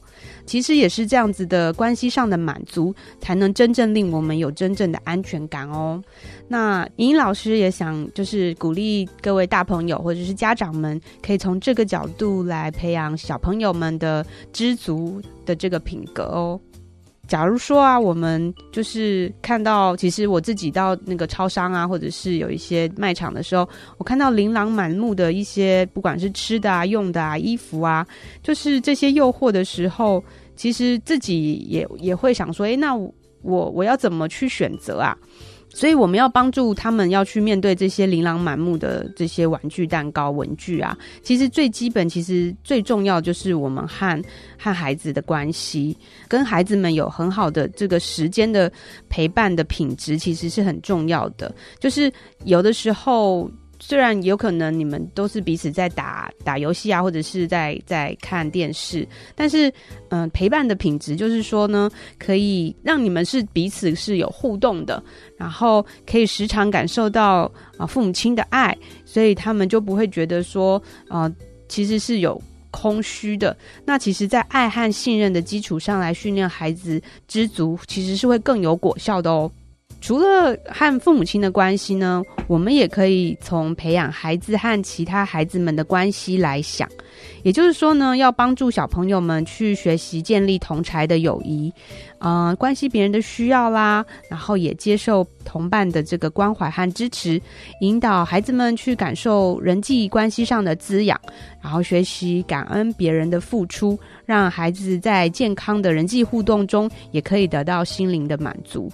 [0.48, 6.02] 其实也是这样子的关系上的满足，才能真正令我们有真正的安全感哦。
[6.48, 16.58] 那尹老师也想就是鼓励各位大朋友或者是家长们，可以从这个角度来培养小朋友们的知足的这个品格哦。
[17.28, 23.68] 假如说啊，我们就是看到，其实我自己到那个超商啊，或者是有一些卖场的时候，
[23.98, 28.06] 我看到琳琅满目的一些，不管是吃的啊、用的啊、衣服啊，
[28.42, 30.24] 就是这些诱惑的时候，
[30.56, 33.12] 其实自己也也会想说，诶，那我
[33.42, 35.16] 我要怎么去选择啊？
[35.70, 40.96] 所以我们要帮助他们要去面对这些琳琅满目的这些玩具、蛋糕、文具啊。
[41.22, 44.22] 其实最基本，其实最重要就是我们和
[44.58, 45.96] 和孩子的关系，
[46.26, 48.72] 跟孩子们有很好的这个时间的
[49.08, 51.54] 陪伴的品质，其实是很重要的。
[51.78, 52.12] 就是
[52.44, 53.50] 有的时候。
[53.80, 59.72] 虽然有可能你们都是彼此在打打游戏啊，或者是在在看电视，但是
[60.08, 65.02] 嗯，陪伴的品质就是说呢，可以让你们是彼此是有互动的，
[65.36, 71.32] 然后可以时常感受到啊父母亲的爱，所以他们就不会觉得说啊
[71.68, 73.56] 其实是有空虚的。
[73.84, 79.50] 那其实，在爱和信任的基础上来训练孩子知足，其实是会更有果效的哦。
[80.00, 86.88] 除了和父母亲的关系呢，我们也可以从培养孩子和其他孩子们的关系来想。
[87.42, 91.72] 也就是说呢，要帮助小朋友们去学习建立同才的友谊，
[92.18, 97.40] 呃，关心别人的需要啦，然后也接受同伴的这个关怀和支持，
[97.80, 101.20] 引导孩子们去感受人际关系上的滋养，
[101.62, 108.90] 然后学习感恩别人的付出，让孩子在健康的人际互动中也可以得到心灵的满足，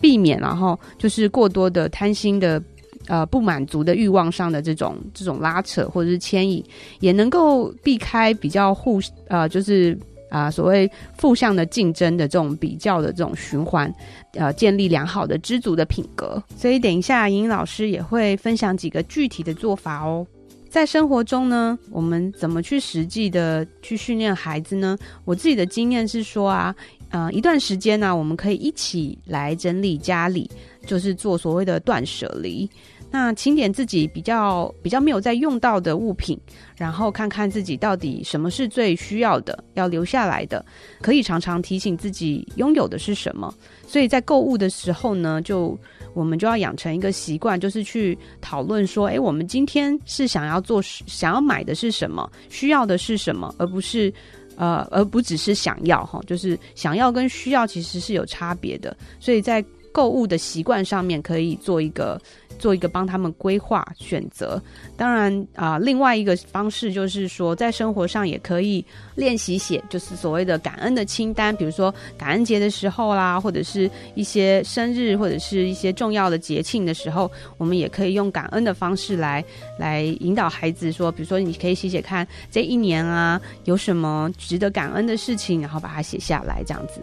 [0.00, 2.62] 避免然后就是过多的贪心的。
[3.06, 6.62] 呃，不满足的欲望上的这种这种拉扯或者是牵引，
[7.00, 9.98] 也能够避开比较互呃，就是
[10.28, 13.92] 啊所谓负向的竞争的这种比较的这种循环，
[14.34, 16.42] 呃，建立良好的知足的品格。
[16.56, 20.26] 所以等一下，莹莹老师也会分享几个具体的做法哦。
[20.70, 24.98] 在生活中呢，我们怎么去实际的去训练孩子呢？
[25.24, 26.74] 我自己的经验是说啊，
[27.08, 30.50] 呃，一段时间呢，我们可以一起来整理家里，
[30.86, 32.68] 就是做所谓的断舍离。
[33.10, 36.38] 那清点自己比较比较没有在用到的物品，
[36.76, 40.64] 然后看看自己到底什么是最需要的，要留下来的，
[41.00, 43.52] 可以常常提醒自己拥有的是什么。
[43.86, 45.78] 所以在购物的时候呢，就
[46.12, 54.12] 我们就要养成一个习惯，就是去讨论说，诶，我们今天是想要做，想要买的是什么，需要的是什么，而不是
[54.56, 58.94] 呃，而不只是想要哈，就是想要跟需要其实是有差别的。
[59.18, 62.20] 所以在购物的习惯上面，可以做一个。
[62.58, 64.60] 做一个帮他们规划选择，
[64.96, 68.84] 当然啊，另外一个方式就是说，在生活上也可以
[69.14, 79.44] 练习写，就是所谓的感恩的清单，比如说感恩节的时候啦，或者是一些生日或者是一些重要的节庆的时候，我们也可以用感恩的方式来
[79.78, 87.00] 来引导孩子说，比如说你可以写写看这一年啊有什么值得感恩的事情，然后把它写下来，这样子。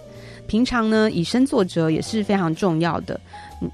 [0.48, 3.20] 平常呢，以身作则也是非常重要的。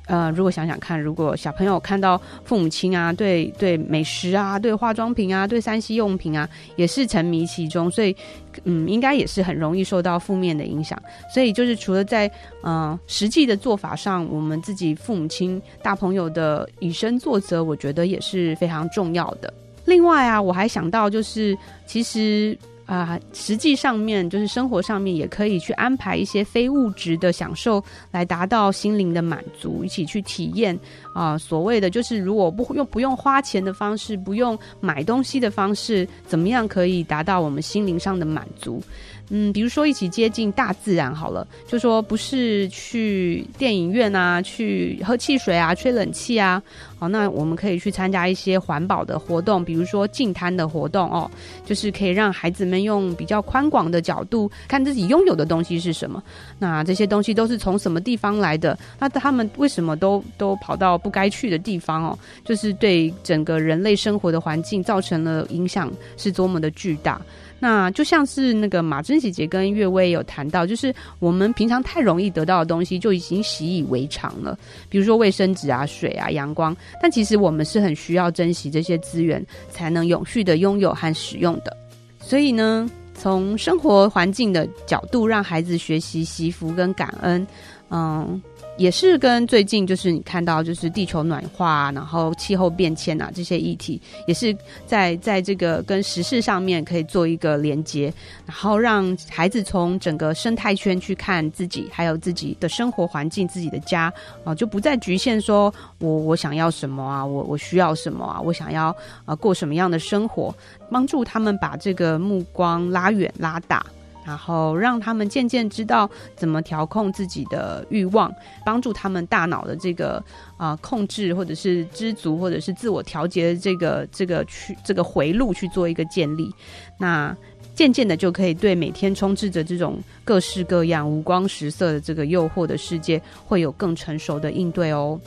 [0.05, 8.15] 呃，如果想想看，如果小朋友看到父母亲啊，对对美食啊，对化妆品啊，对三 C 用品啊，也是沉迷其中，所以
[8.63, 11.01] 嗯，应该也是很容易受到负面的影响。
[11.33, 12.31] 所以就是除了在
[12.63, 19.51] 嗯实际的做法上，我们自己父母亲大朋友的以身作则，我觉得也是非常重要的。
[19.85, 22.57] 另外啊，我还想到就是其实。
[22.91, 27.81] 啊，实际上面就是生活上面也可以去安排一些非物质的享受，
[28.11, 30.77] 来达到心灵的满足，一起去体验
[31.15, 31.37] 啊。
[31.37, 38.83] 所谓的就是如果不用不用花钱的方式，不用买东西的方式，怎么样可以达到我们心灵上的满足？
[39.29, 46.61] 嗯，比如说一起接近大自然好了，就说不是去电影院啊，去喝汽水啊，吹冷气啊，
[46.99, 51.29] 好，那我们可以去参加一些环保的活动，比如说净滩的活动哦，
[51.65, 56.21] 就是可以让孩子们用比较宽广的角度看自己拥有的东西是什么，
[56.59, 58.77] 那这些东西都是从什么地方来的？
[58.99, 62.19] 那他们为什么都都跑到不该去的地方哦？
[62.43, 67.21] 就是对整个人类生活的环境造成了影响是多么的巨大。
[67.61, 74.57] 那就像是那个马珍姐姐跟岳薇有谈到，就是我们平常太容易得到的东西就已经习以为常了，
[74.89, 81.77] 比如说卫生纸啊、水啊、阳光，但其实我们是很需要珍惜这些资源，才能永续的拥有和使用的。
[82.19, 87.45] 所以呢，从生活环境的角度，让孩子学习惜福跟感恩，
[87.91, 88.41] 嗯。
[88.81, 94.55] 也是跟最近就是你看到就是地球暖化，然后气候变迁啊这些议题，也是
[94.87, 98.11] 在在这个跟时事上面可以做一个连接，
[98.47, 104.11] 然后让孩子从整个生态圈去看自己，还有自己的生活环境、自己的家
[104.43, 110.51] 啊，就不再局限说我我想要什么啊，我我需要什么啊，我想要啊过什么样的生活，
[110.89, 113.85] 帮助他们把这个目光拉远拉大。
[114.25, 118.33] 然后让他们渐渐知道怎么调控自己的欲望，
[118.65, 120.23] 帮助他们大脑的这个
[120.57, 126.53] 啊控制，或者是知足，或者是自我调节的这个这个去这个回路去做一个建立。
[126.97, 127.35] 那
[127.73, 135.19] 渐渐的就可以对每天充斥着这种各式各样五光十色的这个诱惑的世界，会有更成熟的应对哦。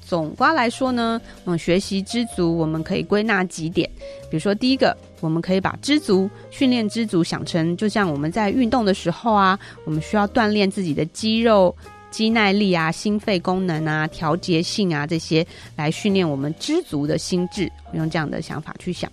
[0.00, 3.88] 总瓜来说呢，嗯，学习知足，我们可以归纳几点。
[4.30, 11.74] 比如说，第一个，我们可以把知足训练知足想成，就像我们在运动的时候啊，我们需要锻炼自己的肌肉
[12.10, 15.46] 肌耐力啊、心肺功能啊、调节性啊这些，
[15.76, 17.70] 来训练我们知足的心智。
[17.94, 19.10] 用这样的想法去想。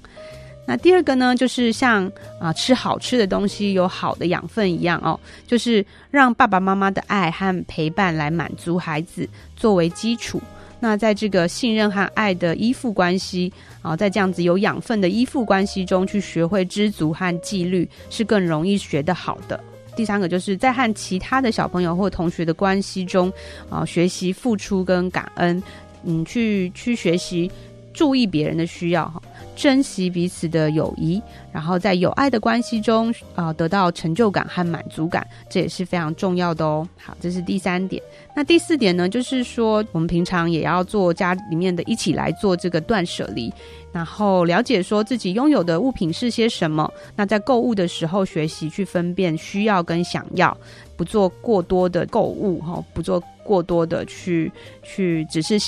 [0.65, 10.41] 那第二个呢，就是像啊吃好吃的东西，有好的养分一样哦，就是让爸爸妈妈的爱和陪伴来满足孩子作为基础。
[10.79, 13.51] 那在这个信任和爱的依附关系
[13.81, 19.61] 啊，在这样子有养分的依附关系中，去学会知足和纪律，是更容易学得好的。
[19.95, 23.29] 第三个就是在和其他的小朋友或同学的关系中
[23.69, 25.61] 啊，学习付出跟感恩，
[26.05, 27.51] 嗯，去去学习
[27.93, 29.21] 注意别人的需要哈。
[29.55, 31.21] 珍惜彼此的友谊，
[31.51, 36.87] 然后在有爱的关系中啊，得到成就感和满足感，这也是非常重要的哦。
[36.97, 38.01] 好，这是第三点。
[38.33, 43.51] 那第四点呢，就是说我们平常也要做家里面的一起来做这个断舍离，
[43.91, 46.89] 然后了解说自己拥有的物品是些什么。
[47.17, 50.57] 那在购物的时候，学习去分辨需要跟想要，
[50.95, 54.49] 不做过多的购物哈，不做过多的去
[54.83, 55.59] 去，只是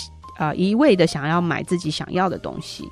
[0.41, 2.83] 啊一味的想要买自己想要的东西。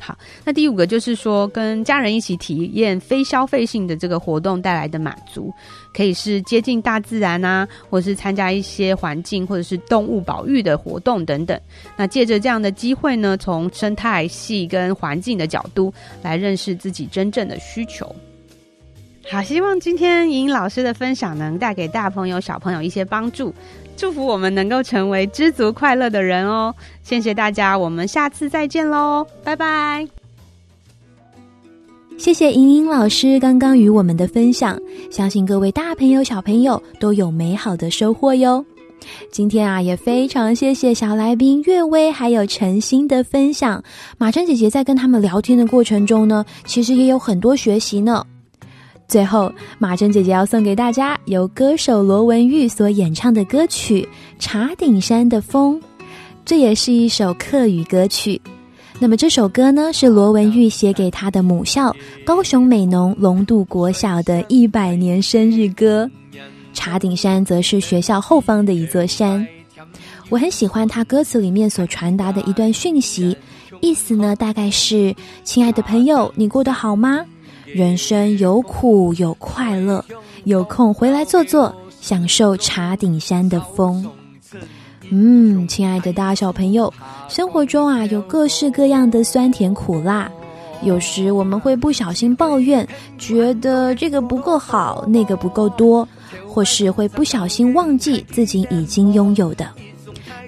[0.00, 5.52] 好，那第五个就是说，跟家人一起体验非消费性的这个活动带来的满足，
[5.92, 11.60] 可以是接近大自然啊，或者是参加一些环境或者是动物保育的活动等等。
[11.96, 15.92] 那借着这样的机会呢，从生态系跟环境的角度
[16.22, 18.14] 来认识自己真正的需求。
[19.28, 23.52] 好，希望今天莹老师的分享能带给大朋友小朋友一些帮助。
[23.98, 26.72] 祝福我们能够成为知足快乐的人哦！
[27.02, 30.06] 谢谢大家，我们下次再见喽，拜拜！
[32.16, 34.78] 谢谢莹莹老师刚刚与我们的分享，
[35.10, 38.64] 相信各位大朋友小朋友都有美好的收获哟。
[39.32, 43.82] 今天啊，也非常谢谢小来宾岳威还有陈星的分享。
[44.16, 48.24] 马珍姐姐在跟他们聊天的过程中呢，其实也有很多学习呢。
[49.08, 54.02] 最后，马珍姐姐要送给大家由歌手罗文玉所演唱的歌曲
[54.38, 55.80] 《茶顶山的风》，
[56.44, 58.38] 这也是一首客语歌曲。
[58.98, 66.10] 那么这首歌呢，是罗文玉写给他的母校高雄美浓龙渡国小的一百年生日歌。
[66.74, 69.46] 茶顶山则是学校后方的一座山。
[70.28, 73.34] 我很喜欢他歌词里面所传达的一段讯息，
[73.80, 77.24] 意思呢大概是：亲爱的朋友，你过得好吗？
[77.74, 80.04] 人生有苦有快乐，
[80.44, 84.04] 有空回来坐坐，享受茶顶山的风。
[85.10, 86.92] 嗯，亲爱的大小朋友，
[87.28, 90.30] 生活中啊有各式各样的酸甜苦辣，
[90.82, 92.86] 有时我们会不小心抱怨，
[93.18, 96.08] 觉得这个不够好，那个不够多，
[96.46, 99.66] 或是会不小心忘记自己已经拥有的。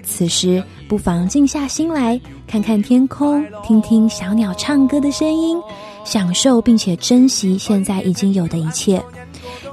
[0.03, 5.57] 此时不妨静下心来，看看天空，听听小鸟唱歌的声音。
[6.03, 9.01] 享受并且珍惜现在已经有的一切，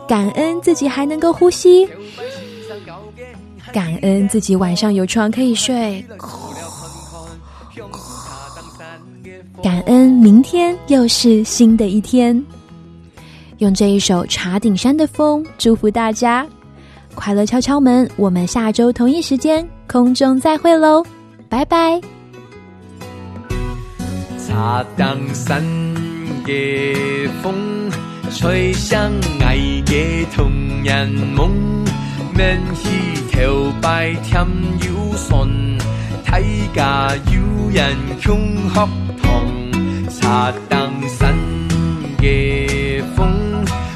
[0.06, 1.88] 感恩自己还能够呼吸，
[3.72, 6.04] 感恩自己晚上有床可以睡，
[9.62, 12.42] 感恩明天又是新的一天。
[13.58, 16.46] 用这一首《茶顶山的风》祝福大家，
[17.16, 18.08] 快乐敲敲门。
[18.16, 21.04] 我们下周同一时间空中再会喽，
[21.48, 22.00] 拜拜。
[24.46, 25.87] 茶顶山。
[26.48, 27.90] 夜风
[28.30, 31.84] 吹响爱的童年梦，
[32.34, 34.46] 免去头摆添
[34.80, 35.46] 忧酸，
[36.24, 36.40] 大
[36.74, 37.94] 家有缘
[38.24, 38.88] 共合
[39.20, 39.30] 同。
[40.08, 41.36] 茶当山
[42.22, 43.28] 夜风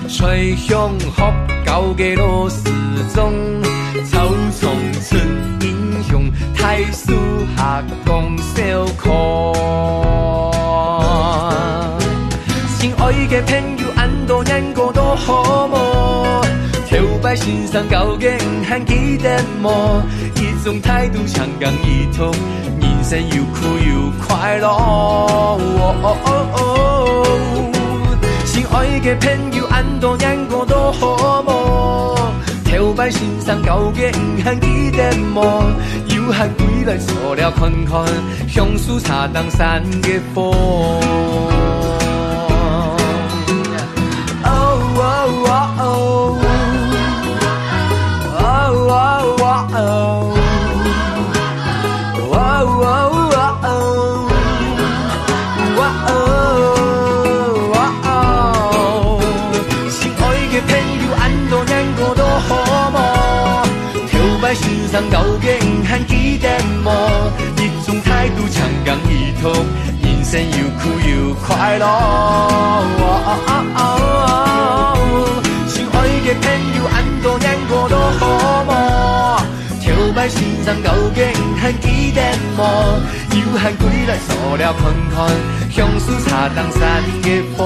[0.07, 1.33] 吹响合
[1.65, 2.71] 高的罗丝
[3.15, 3.33] 中，
[4.05, 4.29] 草
[4.61, 5.23] 丛村
[5.63, 7.15] 英雄太师
[7.57, 10.32] 下讲小可。
[13.03, 16.41] 爱的朋友，安多年过都好么？
[16.89, 18.31] 头摆欣赏高兴
[18.65, 20.01] 还记得么？
[20.37, 22.31] 一种态度强刚一通，
[22.81, 25.59] 人生又苦又快乐。
[28.45, 32.17] 心爱的朋友，安多年过都好么？
[32.71, 34.13] 头摆欣赏高兴
[34.45, 35.43] 还记得么？
[36.15, 38.07] 又喊归来坐了看看，
[38.49, 40.55] 乡树茶当山的风。
[64.93, 66.47] 上高兴还记得
[66.85, 66.93] 么？
[67.57, 69.51] 一种态度强刚一通，
[70.03, 74.12] 人生又苦又快乐。
[76.33, 78.71] 亲爱的朋友，安多年过都好么？
[80.15, 81.25] 摆身上高兴
[81.57, 82.21] 和记得
[82.57, 82.61] 无，
[83.35, 85.31] 又喊归来塑料款款，
[85.71, 87.59] 香水擦动三个风。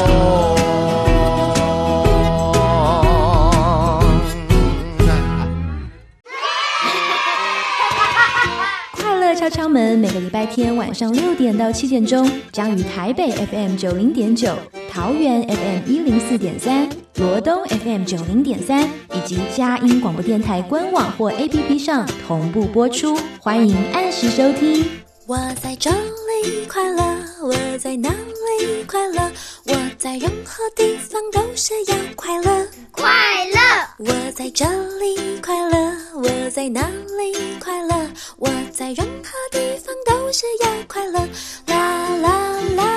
[9.39, 14.57] 敲敲门，每个礼拜天晚上六点到七点钟，将于台北 FM 九零点九、
[14.97, 18.83] 桃园 FM 一零四点三、罗东 FM 九零点三
[19.13, 24.87] 以及佳音广播电台官网或 APP 上同步播出，欢迎按时收听。
[25.27, 27.03] 我在这里快乐，
[27.43, 29.31] 我在哪里快乐？
[29.67, 33.13] 我在任何地方都是要快乐，快
[33.53, 33.61] 乐。
[33.99, 34.65] 我在这
[34.99, 37.95] 里快乐，我在哪里快乐？
[38.39, 41.21] 我在任何地方都是要快乐，
[41.67, 42.31] 啦啦
[42.77, 42.97] 啦。